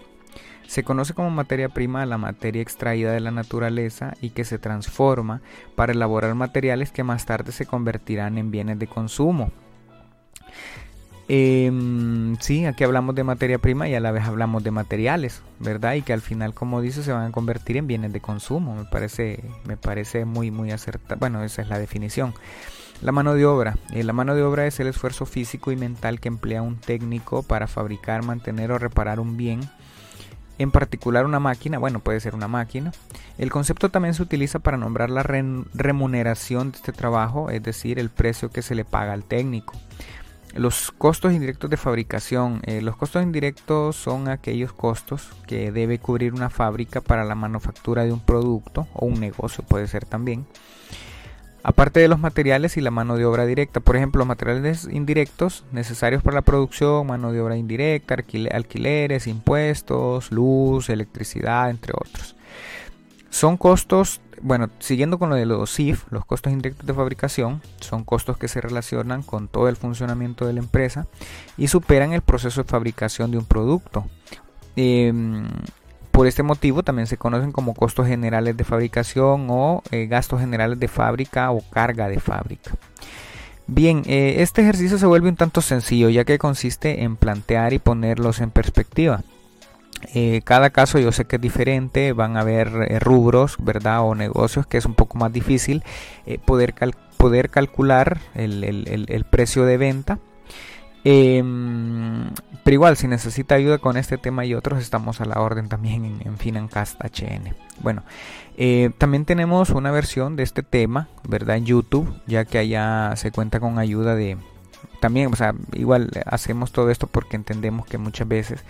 se 0.67 0.85
conoce 0.85 1.15
como 1.15 1.31
materia 1.31 1.69
prima 1.69 2.07
la 2.07 2.19
materia 2.19 2.63
extraída 2.63 3.13
de 3.13 3.21
la 3.21 3.31
naturaleza 3.31 4.15
y 4.21 4.31
que 4.31 4.45
se 4.45 4.59
transforma 4.59 5.41
para 5.75 5.93
elaborar 5.93 6.35
materiales 6.35 6.91
que 6.91 7.05
más 7.05 7.27
tarde 7.27 7.53
se 7.53 7.67
convertirán 7.67 8.39
en 8.39 8.51
bienes 8.51 8.79
de 8.79 8.87
consumo. 8.87 9.51
Em, 11.27 12.37
sí, 12.41 12.67
aquí 12.67 12.85
hablamos 12.85 13.15
de 13.15 13.25
materia 13.25 13.59
prima 13.59 13.89
y 13.89 13.95
a 13.95 14.01
la 14.01 14.13
vez 14.13 14.25
hablamos 14.25 14.63
de 14.63 14.71
materiales, 14.71 15.43
¿verdad? 15.59 15.95
Y 15.95 16.03
que 16.03 16.13
al 16.13 16.21
final, 16.21 16.53
como 16.53 16.83
dice, 16.83 17.03
se 17.03 17.13
van 17.13 17.29
a 17.29 17.33
convertir 17.33 17.79
en 17.79 17.87
bienes 17.87 18.13
de 18.13 18.21
consumo. 18.21 18.75
Me 18.75 18.85
parece, 18.85 19.43
me 19.67 19.77
parece 19.77 20.27
muy, 20.27 20.51
muy 20.51 20.71
acertado. 20.71 21.19
Bueno, 21.19 21.43
esa 21.43 21.63
es 21.63 21.69
la 21.69 21.79
definición. 21.79 22.35
La 23.01 23.13
mano 23.13 23.35
de 23.35 23.47
obra. 23.47 23.77
Eh, 23.93 24.05
la 24.05 24.13
mano 24.13 24.35
de 24.35 24.43
obra 24.43 24.67
es 24.67 24.81
el 24.81 24.87
esfuerzo 24.87 25.25
físico 25.25 25.73
y 25.73 25.77
mental 25.77 26.21
que 26.21 26.29
emplea 26.29 26.63
un 26.63 26.77
técnico 26.77 27.43
para 27.43 27.67
fabricar, 27.67 28.23
mantener 28.23 28.71
o 28.71 28.79
reparar 28.79 29.19
un 29.19 29.37
bien 29.37 29.61
en 30.59 30.71
particular 30.71 31.25
una 31.25 31.41
máquina, 31.41 31.79
bueno, 31.79 32.01
puede 32.01 32.21
ser 32.21 32.35
una 32.35 32.49
máquina. 32.49 32.93
El 33.39 33.51
concepto 33.51 33.89
también 33.91 34.15
se 34.15 34.23
utiliza 34.23 34.59
para 34.59 34.77
nombrar 34.77 35.11
la 35.11 35.23
remuneración 35.23 36.71
de 36.71 36.77
este 36.77 36.93
trabajo, 36.93 37.51
es 37.51 37.63
decir, 37.63 37.99
el 37.99 38.11
precio 38.11 38.51
que 38.51 38.63
se 38.63 38.75
le 38.75 38.85
paga 38.85 39.13
al 39.13 39.25
técnico. 39.25 39.75
Los 40.55 40.93
costos 40.93 41.33
indirectos 41.33 41.69
de 41.69 41.77
fabricación. 41.77 42.61
Eh, 42.65 42.81
los 42.81 42.97
costos 42.97 43.25
indirectos 43.25 43.97
son 43.97 44.29
aquellos 44.29 44.73
costos 44.73 45.31
que 45.49 45.73
debe 45.73 45.99
cubrir 45.99 46.33
una 46.33 46.49
fábrica 46.49 47.01
para 47.01 47.25
la 47.25 47.35
manufactura 47.35 48.05
de 48.05 48.13
un 48.13 48.21
producto 48.21 48.87
o 48.93 49.07
un 49.07 49.19
negocio, 49.19 49.65
puede 49.65 49.89
ser 49.89 50.05
también. 50.05 50.47
Aparte 51.67 51.99
de 51.99 52.09
los 52.09 52.21
materiales 52.21 52.77
y 52.77 52.83
la 52.83 52.91
mano 52.91 53.17
de 53.17 53.25
obra 53.25 53.47
directa, 53.47 53.81
por 53.81 53.97
ejemplo, 53.97 54.19
los 54.19 54.29
materiales 54.29 54.87
indirectos 54.93 55.65
necesarios 55.73 56.23
para 56.23 56.35
la 56.35 56.43
producción, 56.43 57.07
mano 57.07 57.33
de 57.33 57.41
obra 57.41 57.57
indirecta, 57.57 58.17
alquileres, 58.53 59.27
impuestos, 59.27 60.31
luz, 60.31 60.91
electricidad, 60.91 61.71
entre 61.71 61.95
otros. 61.97 62.37
Son 63.31 63.57
costos, 63.57 64.21
bueno, 64.43 64.69
siguiendo 64.79 65.19
con 65.19 65.31
lo 65.31 65.37
de 65.37 65.47
los 65.47 65.75
CIF, 65.75 66.05
los 66.11 66.27
costos 66.27 66.53
indirectos 66.53 66.87
de 66.87 66.93
fabricación, 66.93 67.63
son 67.81 68.05
costos 68.05 68.37
que 68.37 68.49
se 68.49 68.61
relacionan 68.61 69.23
con 69.23 69.49
todo 69.49 69.71
el 69.71 69.77
funcionamiento 69.77 70.47
de 70.47 70.53
la 70.53 70.61
empresa 70.61 71.07
y 71.57 71.69
superan 71.69 72.13
el 72.13 72.21
proceso 72.21 72.63
de 72.63 72.69
fabricación 72.69 73.31
de 73.31 73.39
un 73.39 73.47
producto. 73.47 74.05
Em, 74.77 75.47
por 76.15 76.29
este 76.29 76.45
motivo 76.45 76.85
también 76.85 77.09
se 77.09 77.17
conocen 77.17 77.51
como 77.51 77.75
costos 77.75 78.07
generales 78.07 78.57
de 78.57 78.63
fabricación 78.63 79.49
o 79.51 79.83
eh, 79.91 80.07
gastos 80.07 80.41
generales 80.41 80.79
de 80.79 80.87
fábrica 80.87 81.51
o 81.51 81.61
carga 81.71 82.09
de 82.09 82.21
fábrica. 82.21 82.71
Bien, 83.67 84.03
eh, 84.07 84.37
este 84.39 84.63
ejercicio 84.63 84.97
se 84.97 85.07
vuelve 85.07 85.29
un 85.29 85.35
tanto 85.35 85.61
sencillo 85.61 86.09
ya 86.11 86.25
que 86.25 86.39
consiste 86.39 87.03
en 87.03 87.17
plantear 87.17 87.73
y 87.73 87.81
ponerlos 87.81 88.41
en 88.41 88.53
perspectiva. 88.53 89.25
Eh, 90.15 90.43
cada 90.45 90.71
caso 90.71 91.01
yo 91.01 91.11
sé 91.11 91.25
que 91.25 91.35
es 91.37 91.43
diferente, 91.43 92.13
van 92.13 92.37
a 92.37 92.43
haber 92.43 93.03
rubros, 93.03 93.57
¿verdad? 93.59 94.03
O 94.03 94.15
negocios 94.15 94.69
que 94.69 94.79
es 94.79 94.87
un 94.87 94.95
poco 94.95 95.19
más 95.19 95.33
difícil 95.33 95.83
poder, 96.45 96.75
poder 97.17 97.51
calcular 97.51 98.21
el 98.37 99.27
precio 99.29 99.65
de 99.65 99.79
venta 99.79 100.21
Em, 101.05 102.31
pero 102.65 102.75
igual, 102.75 102.97
si 102.97 103.07
necesita 103.07 103.55
ayuda 103.55 103.79
con 103.79 103.99
este 103.99 104.17
tema 104.17 104.47
y 104.47 104.55
otros, 104.55 104.81
estamos 104.81 105.21
a 105.21 105.27
la 105.27 105.41
orden 105.41 105.69
también 105.69 106.05
en, 106.05 106.27
en 106.27 106.39
Financast 106.39 106.99
HN. 106.99 107.55
Bueno, 107.81 108.03
eh, 108.57 108.91
también 108.97 109.25
tenemos 109.25 109.71
una 109.71 109.91
versión 109.91 110.37
de 110.37 110.45
este 110.45 110.63
tema, 110.63 111.09
¿verdad? 111.29 111.57
En 111.57 111.67
YouTube, 111.67 112.15
ya 112.27 112.45
que 112.45 112.59
allá 112.59 113.13
se 113.17 113.31
cuenta 113.33 113.61
con 113.61 113.79
ayuda 113.79 114.15
de... 114.15 114.39
También, 115.01 115.31
o 115.33 115.37
sea, 115.37 115.55
igual 115.75 116.11
hacemos 116.25 116.73
todo 116.73 116.91
esto 116.91 117.07
porque 117.07 117.37
entendemos 117.37 117.85
que 117.87 117.99
muchas 117.99 118.27
veces 118.27 118.65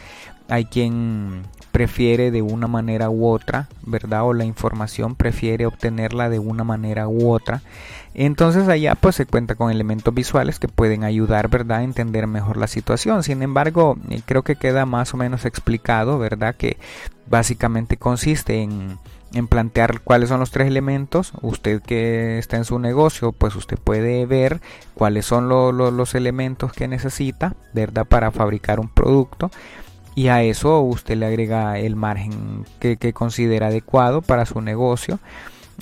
hay 0.49 0.64
quien 0.64 1.42
prefiere 1.75 2.31
de 2.31 2.41
una 2.41 2.69
manera 2.69 3.11
u 3.11 3.27
otra, 3.27 3.67
¿verdad? 3.83 4.23
O 4.23 4.33
la 4.33 4.45
información 4.45 5.17
prefiere 5.17 5.67
obtenerla 5.67 6.29
de 6.29 6.39
una 6.39 6.63
manera 6.63 7.09
u 7.09 7.33
otra. 7.33 7.63
Entonces 8.15 8.69
allá 8.69 8.95
pues 8.95 9.17
se 9.17 9.27
cuenta 9.27 9.57
con 9.57 9.73
elementos 9.73 10.15
visuales 10.15 10.61
que 10.61 10.69
pueden 10.69 11.03
ayudar, 11.03 11.49
¿verdad?, 11.49 11.79
a 11.79 11.83
entender 11.83 12.29
mejor 12.29 12.59
la 12.59 12.69
situación. 12.69 13.25
Sin 13.25 13.43
embargo, 13.43 13.99
eh, 14.09 14.21
creo 14.25 14.45
que 14.45 14.55
queda 14.55 14.87
más 14.87 15.15
o 15.15 15.17
menos 15.17 15.45
explicado, 15.47 16.17
¿verdad?, 16.17 16.55
que 16.55 16.77
básicamente 17.27 17.97
consiste 17.97 18.63
en, 18.63 19.01
plantear 19.49 19.99
cuáles 19.99 20.29
son 20.29 20.39
los 20.39 20.53
tres 20.53 20.69
elementos. 20.69 21.33
Usted 21.43 21.83
que 21.83 22.39
está 22.39 22.57
en 22.57 22.65
su 22.65 22.79
negocio, 22.79 23.33
pues 23.33 23.57
usted 23.57 23.79
puede 23.79 24.27
ver 24.27 24.61
cuáles 24.95 25.27
son 25.27 25.49
los 25.49 26.15
elementos 26.15 26.73
que 26.73 26.87
necesita, 26.87 27.57
¿verdad?, 27.73 28.07
para 28.07 28.31
fabricar 28.31 28.79
un 28.79 28.89
producto 28.89 29.51
y 30.14 30.29
a 30.29 30.42
eso 30.42 30.81
usted 30.81 31.16
le 31.16 31.27
agrega 31.27 31.79
el 31.79 31.96
margen 31.96 32.64
que, 32.79 33.12
considera 33.12 33.68
adecuado 33.68 34.22
para 34.22 34.46
su 34.46 34.61
negocio. 34.61 35.18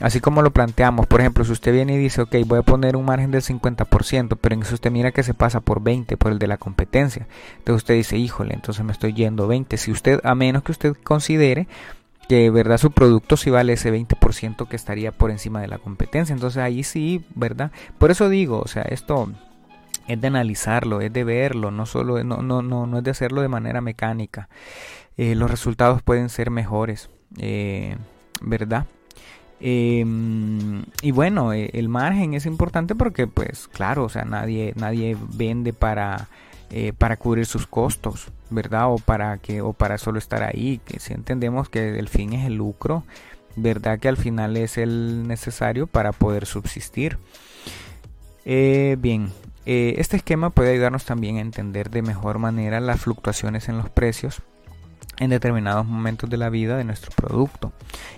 Así 0.00 0.20
como 0.20 0.40
lo 0.40 0.52
planteamos, 0.52 1.06
por 1.06 1.20
ejemplo, 1.20 1.44
si 1.44 1.52
usted 1.52 1.72
viene 1.72 1.94
y 1.94 1.98
dice, 1.98 2.22
ok, 2.22 2.34
voy 2.46 2.60
a 2.60 2.62
poner 2.62 2.96
un 2.96 3.04
margen 3.04 3.30
del 3.30 3.42
50%, 3.42 4.38
pero 4.40 4.54
en 4.54 4.62
eso 4.62 4.74
usted 4.74 4.90
mira 4.90 5.12
que 5.12 5.22
se 5.22 5.34
pasa 5.34 5.60
por 5.60 5.82
20, 5.82 6.16
por 6.16 6.32
el 6.32 6.38
de 6.38 6.46
la 6.46 6.56
competencia. 6.56 7.26
Entonces 7.58 7.82
usted 7.82 7.94
dice, 7.94 8.16
híjole, 8.16 8.54
entonces 8.54 8.82
me 8.84 8.92
estoy 8.92 9.12
yendo 9.12 9.46
20. 9.46 9.76
Si 9.76 9.90
usted, 9.90 10.20
a 10.24 10.34
menos 10.34 10.62
que 10.62 10.72
usted 10.72 10.96
considere 11.04 11.68
que 12.26 12.50
verdad 12.50 12.78
su 12.78 12.92
producto 12.92 13.36
sí 13.36 13.50
vale 13.50 13.74
ese 13.74 13.92
20% 13.92 14.66
que 14.66 14.76
estaría 14.76 15.12
por 15.12 15.30
encima 15.30 15.60
de 15.60 15.68
la 15.68 15.78
competencia. 15.78 16.32
Entonces 16.32 16.62
ahí 16.62 16.84
sí, 16.84 17.26
¿verdad? 17.34 17.70
Por 17.98 18.10
eso 18.10 18.30
digo, 18.30 18.60
o 18.60 18.68
sea, 18.68 18.82
esto 18.82 19.28
es 20.08 20.20
de 20.20 20.26
analizarlo, 20.26 21.00
es 21.00 21.12
de 21.12 21.24
verlo, 21.24 21.70
no 21.70 21.86
solo 21.86 22.22
no, 22.24 22.42
no, 22.42 22.62
no, 22.62 22.86
no 22.86 22.98
es 22.98 23.04
de 23.04 23.10
hacerlo 23.10 23.42
de 23.42 23.48
manera 23.48 23.80
mecánica. 23.80 24.48
Eh, 25.16 25.34
los 25.34 25.50
resultados 25.50 26.02
pueden 26.02 26.28
ser 26.28 26.50
mejores, 26.50 27.10
eh, 27.38 27.96
¿verdad? 28.40 28.86
Em, 29.64 30.82
y 31.02 31.12
bueno, 31.12 31.52
e, 31.52 31.70
el 31.74 31.88
margen 31.88 32.34
es 32.34 32.46
importante 32.46 32.96
porque, 32.96 33.28
pues, 33.28 33.68
claro, 33.68 34.04
o 34.04 34.08
sea, 34.08 34.24
nadie, 34.24 34.72
nadie 34.76 35.16
vende 35.20 35.72
para, 35.72 36.28
eh, 36.70 36.92
para 36.96 37.16
cubrir 37.16 37.46
sus 37.46 37.68
costos, 37.68 38.28
¿verdad? 38.50 38.92
O 38.92 38.96
para 38.96 39.38
que, 39.38 39.60
o 39.60 39.72
para 39.72 39.98
solo 39.98 40.18
estar 40.18 40.42
ahí. 40.42 40.80
Que 40.84 40.98
si 40.98 41.12
entendemos 41.12 41.68
que 41.68 41.98
el 41.98 42.08
fin 42.08 42.32
es 42.32 42.46
el 42.46 42.56
lucro, 42.56 43.04
¿verdad? 43.56 44.00
Que 44.00 44.08
al 44.08 44.16
final 44.16 44.56
es 44.56 44.78
el 44.78 45.28
necesario 45.28 45.86
para 45.86 46.12
poder 46.12 46.46
subsistir. 46.46 47.18
Eh, 48.44 48.96
bien, 48.98 49.30
eh, 49.66 49.94
este 49.98 50.16
esquema 50.16 50.50
puede 50.50 50.72
ayudarnos 50.72 51.04
también 51.04 51.36
a 51.36 51.40
entender 51.40 51.90
de 51.90 52.02
mejor 52.02 52.38
manera 52.38 52.80
las 52.80 53.00
fluctuaciones 53.00 53.68
en 53.68 53.78
los 53.78 53.90
precios 53.90 54.42
en 55.18 55.30
determinados 55.30 55.86
momentos 55.86 56.28
de 56.30 56.36
la 56.36 56.50
vida 56.50 56.76
de 56.76 56.84
nuestro 56.84 57.12
producto. 57.14 57.72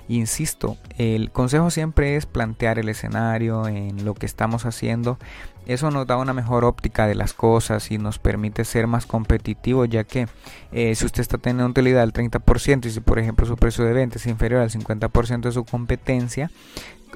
Insisto, 0.08 0.78
el 0.96 1.30
consejo 1.30 1.70
siempre 1.70 2.16
es 2.16 2.24
plantear 2.24 2.78
el 2.78 2.88
escenario 2.88 3.66
en 3.68 4.04
lo 4.04 4.14
que 4.14 4.26
estamos 4.26 4.64
haciendo. 4.64 5.18
Eso 5.66 5.90
nos 5.90 6.06
da 6.06 6.16
una 6.16 6.32
mejor 6.32 6.64
óptica 6.64 7.06
de 7.06 7.14
las 7.14 7.32
cosas 7.32 7.90
y 7.90 7.98
nos 7.98 8.18
permite 8.18 8.64
ser 8.64 8.86
más 8.86 9.06
competitivos, 9.06 9.88
ya 9.88 10.04
que 10.04 10.28
eh, 10.72 10.94
si 10.94 11.04
usted 11.04 11.20
está 11.20 11.38
teniendo 11.38 11.66
utilidad 11.66 12.00
del 12.00 12.12
30% 12.12 12.86
y 12.86 12.90
si 12.90 13.00
por 13.00 13.18
ejemplo 13.18 13.46
su 13.46 13.56
precio 13.56 13.84
de 13.84 13.92
venta 13.92 14.18
es 14.18 14.26
inferior 14.26 14.62
al 14.62 14.70
50% 14.70 15.40
de 15.40 15.52
su 15.52 15.64
competencia, 15.64 16.50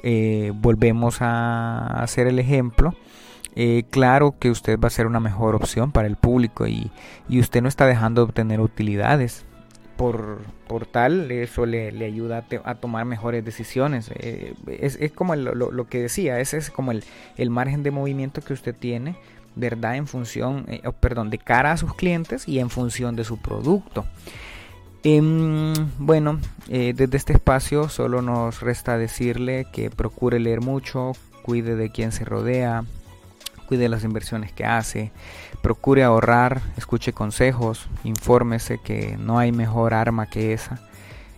eh, 0.03 0.51
volvemos 0.55 1.21
a 1.21 2.01
hacer 2.01 2.27
el 2.27 2.39
ejemplo 2.39 2.95
eh, 3.61 3.83
claro 3.89 4.35
que 4.39 4.49
usted 4.49 4.79
va 4.79 4.87
a 4.87 4.89
ser 4.89 5.05
una 5.05 5.19
mejor 5.19 5.53
opción 5.53 5.91
para 5.91 6.07
el 6.07 6.15
público 6.15 6.65
y, 6.65 6.89
usted 7.27 7.61
no 7.61 7.67
está 7.67 7.85
dejando 7.85 8.21
de 8.21 8.29
obtener 8.29 8.61
utilidades. 8.61 9.43
Por, 9.97 10.39
por 10.65 10.85
tal, 10.85 11.29
eso 11.29 11.65
le, 11.65 11.89
ayuda 12.05 12.45
a, 12.63 12.75
tomar 12.75 13.03
mejores 13.03 13.43
decisiones. 13.43 14.11
Eh, 14.15 14.53
es, 14.65 14.97
como 15.11 15.35
lo, 15.35 15.87
que 15.89 16.03
decía, 16.03 16.39
ese 16.39 16.55
es 16.55 16.71
como 16.71 16.93
el, 16.93 17.49
margen 17.49 17.83
de 17.83 17.91
movimiento 17.91 18.39
que 18.39 18.53
usted 18.53 18.73
tiene, 18.73 19.17
¿verdad? 19.57 19.97
En 19.97 20.07
función, 20.07 20.63
eh, 20.69 20.81
perdón, 20.97 21.29
de 21.29 21.37
cara 21.37 21.73
a 21.73 21.77
sus 21.77 21.93
clientes 21.95 22.47
y 22.47 22.59
en 22.59 22.69
función 22.69 23.17
de 23.17 23.25
su 23.25 23.39
producto. 23.39 24.05
Em, 25.03 25.73
bueno, 25.97 26.39
desde 26.69 27.17
este 27.17 27.33
espacio 27.33 27.89
solo 27.89 28.21
nos 28.21 28.61
resta 28.61 28.97
decirle 28.97 29.67
que 29.73 29.89
procure 29.89 30.39
leer 30.39 30.61
mucho, 30.61 31.11
cuide 31.43 31.75
de 31.75 31.89
quien 31.89 32.13
se 32.13 32.23
rodea, 32.23 32.85
cuide 33.69 33.87
las 33.87 34.03
inversiones 34.03 34.51
que 34.51 34.65
hace, 34.65 35.11
procure 35.61 36.03
ahorrar, 36.03 36.59
escuche 36.75 37.13
consejos, 37.13 37.87
infórmese 38.03 38.79
que 38.79 39.15
no 39.19 39.37
hay 39.37 39.51
mejor 39.51 39.93
arma 39.93 40.25
que 40.25 40.53
esa. 40.53 40.79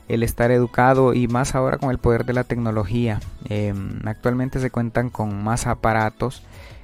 El 0.08 0.24
estar 0.24 0.50
educado 0.50 1.13
y 1.13 1.28
más 1.28 1.56
ahora 1.56 1.78
con 1.78 1.91
el 1.91 1.98
poder 1.98 2.24
de 2.24 2.32
la 2.32 2.46
tecnología. 2.46 3.20
Em, 3.50 4.00
actualmente 4.06 4.62
se 4.62 4.72
cuentan 4.72 5.10
con 5.10 5.44
más 5.44 5.67
aparatos 5.67 6.41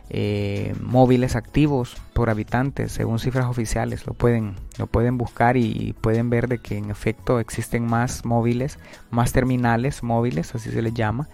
eh, 0.10 0.76
móviles 0.82 1.38
activos 1.38 1.96
por 2.14 2.30
habitantes, 2.30 2.92
según 2.92 3.20
cifras 3.20 3.46
oficiales. 3.46 4.06
Lo 4.06 4.14
pueden, 4.14 4.56
lo 4.78 4.88
pueden 4.88 5.18
buscar 5.18 5.56
y 5.56 5.96
pueden 6.02 6.30
ver 6.30 6.50
de 6.50 6.58
que 6.58 6.78
en 6.78 6.90
efecto 6.90 7.40
existen 7.40 7.86
más 7.86 8.26
móviles, 8.26 8.80
más 9.12 9.32
terminales 9.32 10.04
móviles, 10.04 10.56
así 10.56 10.72
se 10.72 10.82
les 10.82 10.94
llama, 10.94 11.30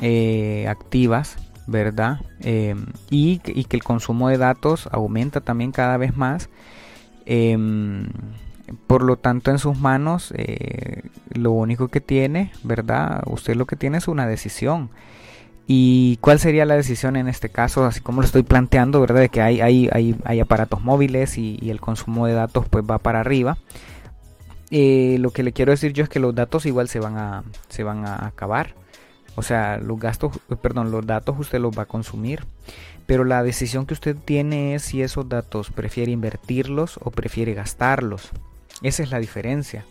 eh, 0.00 0.66
activas 0.68 1.36
¿verdad? 1.68 2.20
Em, 2.40 2.86
y, 3.10 3.38
que 3.38 3.76
el 3.76 3.84
consumo 3.84 4.28
de 4.28 4.38
datos 4.38 4.88
aumenta 4.90 5.40
también 5.40 5.70
cada 5.70 5.96
vez 5.98 6.16
más. 6.16 6.48
Em, 7.26 8.08
por 8.86 9.02
lo 9.02 9.16
tanto, 9.16 9.50
en 9.50 9.58
sus 9.58 9.78
manos, 9.78 10.32
eh, 10.36 11.02
lo 11.32 11.52
único 11.52 11.88
que 11.88 12.00
tiene, 12.00 12.52
¿verdad? 12.64 13.22
Usted 13.26 13.54
lo 13.54 13.66
que 13.66 13.76
tiene 13.76 13.98
es 13.98 14.08
una 14.08 14.26
decisión. 14.26 14.90
¿Y 15.66 16.16
cuál 16.22 16.38
sería 16.38 16.64
la 16.64 16.76
decisión 16.76 17.16
en 17.16 17.28
este 17.28 17.50
caso? 17.50 17.84
Así 17.84 18.00
como 18.00 18.22
lo 18.22 18.26
estoy 18.26 18.42
planteando, 18.42 19.00
¿verdad? 19.02 19.20
De 19.20 19.28
que 19.28 19.42
hay, 19.42 19.60
hay, 19.60 19.90
hay, 19.92 20.16
hay 20.24 20.40
aparatos 20.40 20.82
móviles 20.82 21.36
y, 21.36 21.58
el 21.70 21.80
consumo 21.80 22.26
de 22.26 22.32
datos 22.32 22.66
pues 22.70 22.84
va 22.90 22.98
para 22.98 23.20
arriba. 23.20 23.58
Eh, 24.70 25.16
lo 25.20 25.30
que 25.30 25.42
le 25.42 25.52
quiero 25.52 25.72
decir 25.72 25.92
yo 25.92 26.04
es 26.04 26.08
que 26.08 26.20
los 26.20 26.34
datos 26.34 26.64
igual 26.66 26.88
se 26.88 27.00
van 27.00 27.18
a, 27.18 27.44
se 27.68 27.82
van 27.84 28.06
a 28.06 28.26
acabar. 28.26 28.74
O 29.38 29.42
sea, 29.42 29.78
los 29.78 30.00
gastos, 30.00 30.40
perdón, 30.60 30.90
los 30.90 31.06
datos 31.06 31.38
usted 31.38 31.60
los 31.60 31.78
va 31.78 31.82
a 31.82 31.86
consumir. 31.86 32.44
Pero 33.06 33.22
la 33.22 33.44
decisión 33.44 33.86
que 33.86 33.94
usted 33.94 34.16
tiene 34.16 34.74
es 34.74 34.82
si 34.82 35.00
esos 35.00 35.28
datos 35.28 35.70
prefiere 35.70 36.10
invertirlos 36.10 36.98
o 37.04 37.12
prefiere 37.12 37.54
gastarlos. 37.54 38.30
Esa 38.82 39.04
es 39.04 39.12
la 39.12 39.20
diferencia. 39.20 39.84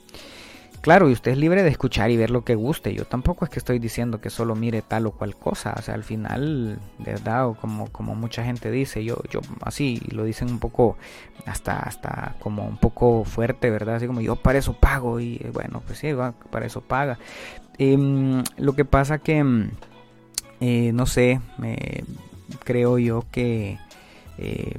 Claro, 0.81 1.09
y 1.09 1.13
usted 1.13 1.31
es 1.31 1.37
libre 1.37 1.63
de 1.63 1.69
escuchar 1.69 2.11
y 2.11 2.17
ver 2.17 2.29
lo 2.29 2.43
que 2.43 2.55
guste. 2.55 2.93
Yo 2.93 3.05
tampoco 3.05 3.45
es 3.45 3.51
que 3.51 3.59
estoy 3.59 3.79
diciendo 3.79 4.19
que 4.19 4.29
solo 4.29 4.53
mire 4.53 4.81
tal 4.81 5.07
o 5.07 5.11
cual 5.11 5.35
cosa. 5.35 5.73
O 5.77 5.81
sea, 5.81 5.95
al 5.95 6.03
final, 6.03 6.79
verdad, 6.99 7.47
o 7.47 7.55
como, 7.55 7.87
como 7.87 8.15
mucha 8.15 8.43
gente 8.43 8.69
dice, 8.69 9.03
yo, 9.03 9.17
yo 9.29 9.39
así 9.61 10.01
lo 10.11 10.25
dicen 10.25 10.49
un 10.49 10.59
poco, 10.59 10.97
hasta, 11.45 11.79
hasta 11.79 12.35
como 12.39 12.67
un 12.67 12.77
poco 12.77 13.23
fuerte, 13.23 13.69
¿verdad? 13.69 13.95
Así 13.95 14.07
como 14.07 14.21
yo 14.21 14.35
para 14.35 14.59
eso 14.59 14.73
pago. 14.73 15.21
Y 15.21 15.37
bueno, 15.53 15.81
pues 15.85 15.99
sí, 15.99 16.09
para 16.51 16.65
eso 16.65 16.81
paga. 16.81 17.17
Em, 17.77 18.43
lo 18.57 18.73
que 18.73 18.85
pasa 18.85 19.19
que, 19.19 19.37
em, 19.37 19.71
eh, 20.59 20.91
no 20.93 21.05
sé, 21.05 21.39
creo 22.63 22.97
yo 22.97 23.23
que 23.31 23.77
eh, 24.37 24.77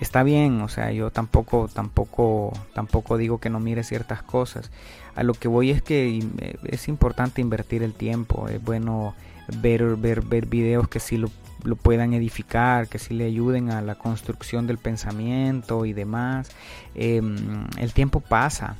está 0.00 0.22
bien, 0.22 0.60
o 0.60 0.68
sea, 0.68 0.92
yo 0.92 1.10
tampoco, 1.10 1.68
tampoco, 1.72 2.52
tampoco 2.74 3.16
digo 3.16 3.38
que 3.38 3.50
no 3.50 3.60
mire 3.60 3.84
ciertas 3.84 4.22
cosas. 4.22 4.70
A 5.14 5.22
lo 5.22 5.34
que 5.34 5.48
voy 5.48 5.70
es 5.70 5.82
que 5.82 6.18
eh, 6.18 6.56
es 6.64 6.88
importante 6.88 7.40
invertir 7.40 7.82
el 7.82 7.94
tiempo, 7.94 8.48
es 8.48 8.62
bueno 8.62 9.14
ver, 9.60 9.96
ver, 9.96 10.22
ver 10.22 10.46
videos 10.46 10.88
que 10.88 11.00
sí 11.00 11.16
lo, 11.16 11.30
lo 11.64 11.76
puedan 11.76 12.12
edificar, 12.12 12.88
que 12.88 12.98
sí 12.98 13.14
le 13.14 13.24
ayuden 13.24 13.70
a 13.70 13.82
la 13.82 13.96
construcción 13.96 14.66
del 14.66 14.78
pensamiento 14.78 15.84
y 15.84 15.92
demás. 15.92 16.50
Em, 16.94 17.66
el 17.78 17.92
tiempo 17.92 18.20
pasa, 18.20 18.76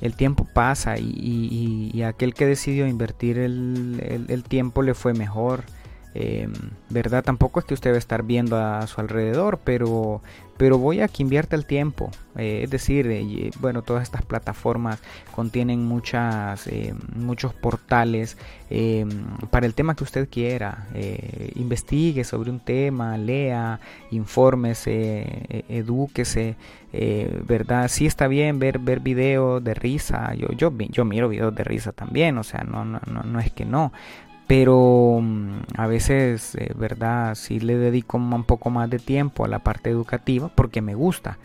el 0.00 0.14
tiempo 0.14 0.44
pasa 0.44 0.96
y, 0.98 2.02
aquel 2.02 2.34
que 2.34 2.46
decidió 2.46 2.86
invertir 2.86 3.38
el, 3.38 4.44
tiempo 4.48 4.82
le 4.82 4.94
fue 4.94 5.12
mejor. 5.14 5.64
Em, 6.14 6.52
¿Verdad? 6.88 7.22
Tampoco 7.22 7.60
es 7.60 7.66
que 7.66 7.74
usted 7.74 7.90
va 7.92 7.94
a 7.94 7.98
estar 7.98 8.24
viendo 8.24 8.56
a 8.56 8.84
su 8.88 9.00
alrededor, 9.00 9.60
pero, 9.62 10.22
pero 10.56 10.76
voy 10.76 11.00
a 11.00 11.08
que 11.08 11.22
invierta 11.22 11.54
el 11.54 11.66
tiempo. 11.66 12.10
Eh, 12.36 12.62
es 12.64 12.70
decir, 12.70 13.06
eh, 13.06 13.50
bueno, 13.60 13.82
todas 13.82 14.02
estas 14.02 14.22
plataformas 14.22 14.98
contienen 15.34 15.84
muchas, 15.84 16.66
eh, 16.66 16.94
muchos 17.14 17.54
portales 17.54 18.36
em, 18.70 19.08
para 19.50 19.66
el 19.66 19.74
tema 19.74 19.94
que 19.94 20.04
usted 20.04 20.28
quiera. 20.28 20.88
investigue 21.54 22.24
sobre 22.24 22.50
un 22.50 22.60
tema, 22.60 23.16
lea, 23.16 23.78
infórmese, 24.10 25.64
edúquese. 25.68 26.56
¿Verdad? 27.46 27.88
Sí 27.88 28.06
está 28.06 28.26
bien 28.26 28.58
ver, 28.58 28.80
ver 28.80 28.98
videos 28.98 29.62
de 29.62 29.74
risa. 29.74 30.34
Yo, 30.34 30.48
yo, 30.48 30.72
yo 30.76 31.04
miro 31.04 31.28
videos 31.28 31.54
de 31.54 31.62
risa 31.62 31.92
también, 31.92 32.36
o 32.38 32.42
sea, 32.42 32.64
no, 32.64 32.84
no, 32.84 33.00
no, 33.06 33.22
no 33.22 33.38
es 33.38 33.52
que 33.52 33.64
no 33.64 33.92
pero 34.50 35.20
mm, 35.22 35.60
a 35.76 35.86
veces, 35.86 36.56
eh, 36.56 36.72
¿verdad? 36.74 37.36
Sí 37.36 37.60
le 37.60 37.76
dedico 37.76 38.16
un 38.16 38.42
poco 38.42 38.68
más 38.68 38.90
de 38.90 38.98
tiempo 38.98 39.44
a 39.44 39.48
la 39.48 39.60
parte 39.60 39.90
educativa 39.90 40.50
porque 40.52 40.82
me 40.82 40.96
gusta, 40.96 41.38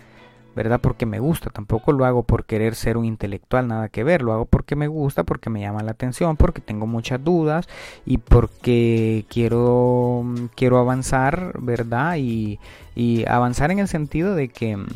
¿verdad? 0.55 0.81
Porque 0.81 1.05
me 1.05 1.19
gusta, 1.19 1.51
tampoco 1.51 1.91
lo 1.91 2.05
hago 2.05 2.23
por 2.23 2.45
querer 2.45 2.73
ser 2.73 2.97
un 2.97 3.05
intelectual, 3.05 3.67
nada 3.67 3.89
que 3.89 4.03
ver, 4.03 4.23
lo 4.23 4.33
hago 4.33 4.45
porque 4.45 4.75
me 4.75 4.87
gusta, 4.87 5.23
porque 5.23 5.51
me 5.51 5.61
llama 5.61 5.83
la 5.83 5.91
atención, 5.91 6.35
porque 6.35 6.61
tengo 6.61 6.87
muchas 6.87 7.23
dudas 7.23 7.67
y 8.07 8.17
porque 8.17 9.25
quiero, 9.29 10.23
mm, 10.25 10.45
quiero 10.55 10.79
avanzar, 10.79 11.53
¿verdad? 11.61 12.15
Y, 12.17 12.59
y 12.95 13.23
avanzar 13.27 13.69
en 13.69 13.77
el 13.77 13.87
sentido 13.87 14.33
de 14.33 14.47
que... 14.49 14.77
Mm, 14.77 14.87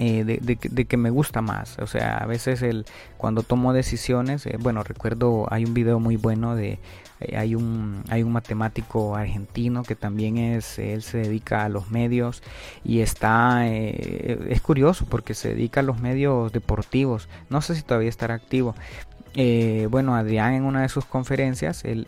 eh, 0.00 0.22
de, 0.22 0.84
que 0.84 0.96
me 0.96 1.10
gusta 1.10 1.42
más. 1.42 1.76
O 1.80 1.88
sea, 1.88 2.18
a 2.18 2.26
veces 2.26 2.62
el, 2.62 2.86
cuando 3.16 3.42
tomo 3.42 3.72
decisiones, 3.72 4.46
eh, 4.46 4.56
bueno, 4.60 4.84
recuerdo, 4.84 5.48
hay 5.50 5.64
un 5.64 5.74
video 5.74 5.98
muy 5.98 6.16
bueno 6.16 6.54
de, 6.54 6.78
hay, 7.36 7.54
un, 7.54 8.02
hay 8.08 8.22
un 8.22 8.32
matemático 8.32 9.16
argentino 9.16 9.82
que 9.82 9.94
también 9.94 10.36
es, 10.36 10.78
él 10.78 11.02
se 11.02 11.18
dedica 11.18 11.64
a 11.64 11.68
los 11.68 11.90
medios 11.90 12.42
y 12.84 13.00
está, 13.00 13.66
es 13.66 14.60
curioso 14.60 15.06
porque 15.08 15.34
se 15.34 15.48
dedica 15.48 15.80
a 15.80 15.82
los 15.82 16.00
medios 16.00 16.52
deportivos. 16.52 17.28
No 17.50 17.60
sé 17.60 17.74
si 17.74 17.82
todavía 17.82 18.08
estará 18.08 18.34
activo, 18.34 18.74
eh, 19.34 19.86
bueno, 19.90 20.16
Adrián 20.16 20.54
en 20.54 20.64
una 20.64 20.82
de 20.82 20.88
sus 20.88 21.04
conferencias, 21.04 21.84
él, 21.84 22.04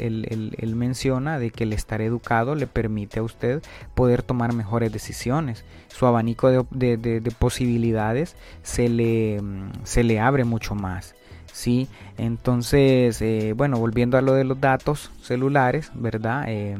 menciona 0.75 1.39
de 1.39 1.51
que 1.51 1.65
el 1.65 1.73
estar 1.73 2.01
educado 2.01 2.55
le 2.55 2.67
permite 2.67 3.21
a 3.21 3.23
usted 3.23 3.63
poder 3.95 4.23
tomar 4.23 4.53
mejores 4.53 4.93
decisiones. 4.93 5.65
Su 5.89 6.07
abanico 6.07 6.67
de, 6.71 7.33
posibilidades 7.39 8.37
se 8.63 8.89
le, 8.89 9.41
se 9.85 10.03
le 10.03 10.19
abre 10.19 10.45
mucho 10.45 10.75
más. 10.75 11.15
¿Sí? 11.61 11.89
Entonces, 12.17 13.21
eh, 13.21 13.53
bueno, 13.55 13.79
volviendo 13.79 14.17
a 14.17 14.23
lo 14.23 14.33
de 14.33 14.45
los 14.45 14.61
datos 14.61 15.11
celulares, 15.23 15.93
¿verdad? 15.95 16.45
Eh, 16.49 16.79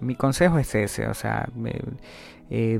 mi 0.00 0.14
consejo 0.14 0.58
es 0.58 0.74
ese, 0.74 1.06
o 1.08 1.14
sea, 1.14 1.48
Eh, 2.48 2.78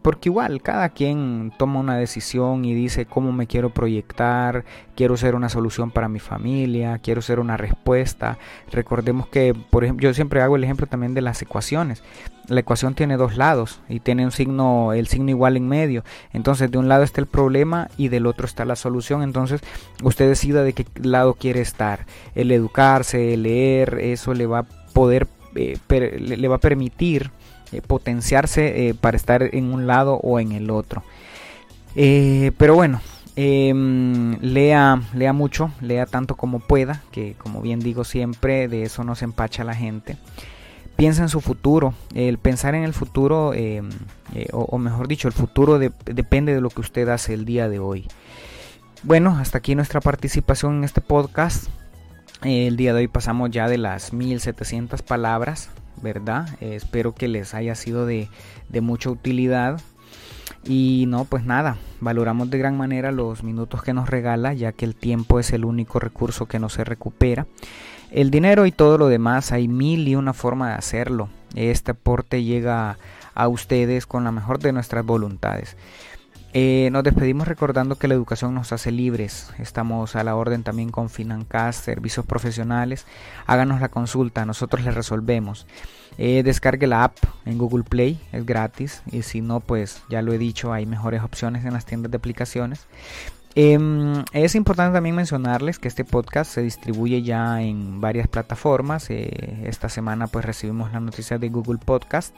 porque 0.00 0.28
igual 0.28 0.62
cada 0.62 0.90
quien 0.90 1.52
toma 1.58 1.80
una 1.80 1.96
decisión 1.96 2.64
y 2.64 2.72
dice 2.72 3.04
cómo 3.04 3.32
me 3.32 3.48
quiero 3.48 3.70
proyectar, 3.70 4.64
quiero 4.94 5.16
ser 5.16 5.34
una 5.34 5.48
solución 5.48 5.90
para 5.90 6.08
mi 6.08 6.20
familia, 6.20 7.00
quiero 7.02 7.20
ser 7.20 7.40
una 7.40 7.56
respuesta. 7.56 8.38
Recordemos 8.70 9.26
que, 9.26 9.54
por 9.70 9.82
ejemplo, 9.82 10.08
yo 10.08 10.14
siempre 10.14 10.40
hago 10.40 10.54
el 10.54 10.62
ejemplo 10.62 10.86
también 10.86 11.14
de 11.14 11.22
las 11.22 11.42
ecuaciones. 11.42 12.04
La 12.46 12.60
ecuación 12.60 12.94
tiene 12.94 13.16
dos 13.16 13.36
lados 13.36 13.80
y 13.88 13.98
tiene 13.98 14.24
un 14.24 14.30
signo, 14.30 14.92
el 14.92 15.08
signo 15.08 15.30
igual 15.30 15.56
en 15.56 15.66
medio. 15.68 16.04
Entonces, 16.32 16.70
de 16.70 16.78
un 16.78 16.88
lado 16.88 17.02
está 17.02 17.20
el 17.20 17.26
problema 17.26 17.88
y 17.96 18.08
del 18.08 18.24
otro 18.24 18.46
está 18.46 18.64
la 18.64 18.76
solución. 18.76 19.22
Entonces, 19.22 19.60
usted 20.02 20.28
decida 20.28 20.62
de 20.62 20.74
qué 20.74 20.86
lado 21.02 21.34
quiere 21.34 21.60
estar. 21.60 22.06
El 22.36 22.52
educarse, 22.52 23.34
el 23.34 23.42
leer, 23.42 23.98
eso 24.00 24.32
le 24.32 24.46
va 24.46 24.60
a 24.60 24.66
poder, 24.94 25.26
eh, 25.54 25.78
le 26.20 26.48
va 26.48 26.56
a 26.56 26.60
permitir 26.60 27.30
eh, 27.72 27.82
potenciarse 27.82 28.88
eh, 28.88 28.94
para 28.94 29.16
estar 29.16 29.42
en 29.54 29.72
un 29.72 29.86
lado 29.86 30.14
o 30.22 30.40
en 30.40 30.52
el 30.52 30.70
otro. 30.70 31.02
Pero 31.94 32.74
bueno, 32.74 33.00
em, 33.34 34.38
lea, 34.40 35.02
lea 35.14 35.32
mucho, 35.32 35.72
lea 35.80 36.06
tanto 36.06 36.36
como 36.36 36.60
pueda, 36.60 37.02
que 37.10 37.34
como 37.34 37.60
bien 37.60 37.80
digo 37.80 38.04
siempre, 38.04 38.68
de 38.68 38.84
eso 38.84 39.02
no 39.02 39.16
se 39.16 39.24
empacha 39.24 39.64
la 39.64 39.74
gente. 39.74 40.16
Piensa 40.94 41.22
en 41.22 41.28
su 41.28 41.40
futuro. 41.40 41.94
El 42.14 42.38
pensar 42.38 42.74
en 42.76 42.84
el 42.84 42.92
futuro, 42.92 43.52
em, 43.54 43.88
o, 44.52 44.78
mejor 44.78 45.08
dicho, 45.08 45.26
el 45.26 45.34
futuro 45.34 45.78
depende 45.78 46.54
de 46.54 46.60
lo 46.60 46.70
que 46.70 46.80
usted 46.80 47.08
hace 47.08 47.34
el 47.34 47.44
día 47.44 47.68
de 47.68 47.80
hoy. 47.80 48.06
Bueno, 49.02 49.36
hasta 49.38 49.58
aquí 49.58 49.74
nuestra 49.74 50.00
participación 50.00 50.78
en 50.78 50.84
este 50.84 51.00
podcast. 51.00 51.68
El 52.42 52.76
día 52.76 52.92
de 52.92 53.00
hoy 53.00 53.08
pasamos 53.08 53.50
ya 53.50 53.68
de 53.68 53.78
las 53.78 54.12
1700 54.12 55.02
palabras. 55.02 55.70
¿verdad? 56.02 56.48
Eh, 56.60 56.74
espero 56.74 57.14
que 57.14 57.28
les 57.28 57.54
haya 57.54 57.74
sido 57.74 58.06
de, 58.06 58.28
mucha 58.80 59.10
utilidad. 59.10 59.80
Y 60.64 61.04
no, 61.08 61.24
pues 61.24 61.44
nada, 61.44 61.76
valoramos 62.00 62.50
de 62.50 62.58
gran 62.58 62.76
manera 62.76 63.12
los 63.12 63.42
minutos 63.42 63.82
que 63.82 63.94
nos 63.94 64.08
regala, 64.08 64.54
ya 64.54 64.72
que 64.72 64.84
el 64.84 64.94
tiempo 64.94 65.38
es 65.38 65.52
el 65.52 65.64
único 65.64 65.98
recurso 65.98 66.46
que 66.46 66.58
no 66.58 66.68
se 66.68 66.84
recupera. 66.84 67.46
El 68.10 68.30
dinero 68.30 68.66
y 68.66 68.72
todo 68.72 68.98
lo 68.98 69.08
demás, 69.08 69.52
hay 69.52 69.68
mil 69.68 70.08
y 70.08 70.16
una 70.16 70.32
forma 70.32 70.70
de 70.70 70.74
hacerlo. 70.74 71.28
Este 71.54 71.92
aporte 71.92 72.42
llega 72.42 72.98
a 73.34 73.48
ustedes 73.48 74.06
con 74.06 74.24
la 74.24 74.32
mejor 74.32 74.58
de 74.58 74.72
nuestras 74.72 75.04
voluntades. 75.04 75.76
Eh, 76.60 76.90
nos 76.90 77.04
despedimos 77.04 77.46
recordando 77.46 77.94
que 77.94 78.08
la 78.08 78.14
educación 78.14 78.52
nos 78.52 78.72
hace 78.72 78.90
libres. 78.90 79.48
Estamos 79.60 80.16
a 80.16 80.24
la 80.24 80.34
orden 80.34 80.64
también 80.64 80.90
con 80.90 81.08
Financast, 81.08 81.84
servicios 81.84 82.26
profesionales. 82.26 83.06
Háganos 83.46 83.80
la 83.80 83.90
consulta, 83.90 84.44
nosotros 84.44 84.84
les 84.84 84.92
resolvemos. 84.92 85.68
Eh, 86.16 86.42
descargue 86.42 86.88
la 86.88 87.04
app 87.04 87.16
en 87.46 87.58
Google 87.58 87.84
Play, 87.84 88.20
es 88.32 88.44
gratis. 88.44 89.04
Y 89.12 89.22
si 89.22 89.40
no, 89.40 89.60
pues 89.60 90.02
ya 90.10 90.20
lo 90.20 90.32
he 90.32 90.38
dicho, 90.38 90.72
hay 90.72 90.84
mejores 90.84 91.22
opciones 91.22 91.64
en 91.64 91.74
las 91.74 91.86
tiendas 91.86 92.10
de 92.10 92.16
aplicaciones. 92.16 92.88
Em, 93.54 94.24
es 94.32 94.56
importante 94.56 94.94
también 94.94 95.14
mencionarles 95.14 95.78
que 95.78 95.88
este 95.88 96.04
podcast 96.04 96.52
se 96.52 96.62
distribuye 96.62 97.22
ya 97.22 97.62
en 97.62 98.00
varias 98.00 98.26
plataformas. 98.26 99.10
Eh, 99.10 99.62
esta 99.64 99.88
semana 99.88 100.26
pues 100.26 100.44
recibimos 100.44 100.92
la 100.92 100.98
noticia 100.98 101.38
de 101.38 101.48
Google 101.50 101.78
Podcast. 101.78 102.34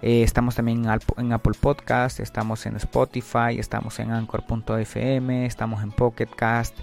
Eh, 0.00 0.22
estamos 0.22 0.54
también 0.54 0.84
en, 1.16 1.32
Apple 1.32 1.54
Podcast, 1.60 2.20
estamos 2.20 2.66
en 2.66 2.76
Spotify, 2.76 3.58
estamos 3.58 3.98
en 3.98 4.12
Anchor.fm, 4.12 5.46
estamos 5.46 5.82
en 5.82 5.90
Pocket 5.90 6.28
Cast, 6.28 6.76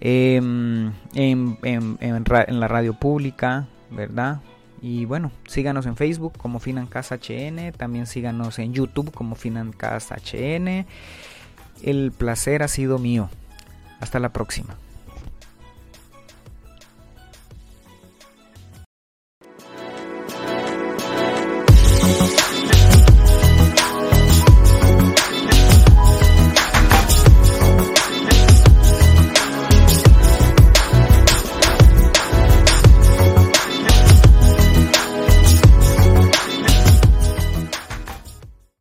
en, 0.00 0.94
en, 1.14 2.60
la 2.60 2.68
radio 2.68 2.94
pública, 2.94 3.66
¿verdad? 3.90 4.40
Y 4.80 5.04
bueno, 5.04 5.32
síganos 5.48 5.86
en 5.86 5.96
Facebook 5.96 6.34
como 6.38 6.60
Financast 6.60 7.12
HN, 7.12 7.72
también 7.72 8.06
síganos 8.06 8.58
en 8.58 8.72
YouTube 8.72 9.10
como 9.12 9.34
Financast 9.34 10.12
HN. 10.12 10.86
El 11.82 12.12
placer 12.12 12.62
ha 12.62 12.68
sido 12.68 12.98
mío. 12.98 13.28
Hasta 14.00 14.20
la 14.20 14.28
próxima. 14.28 14.76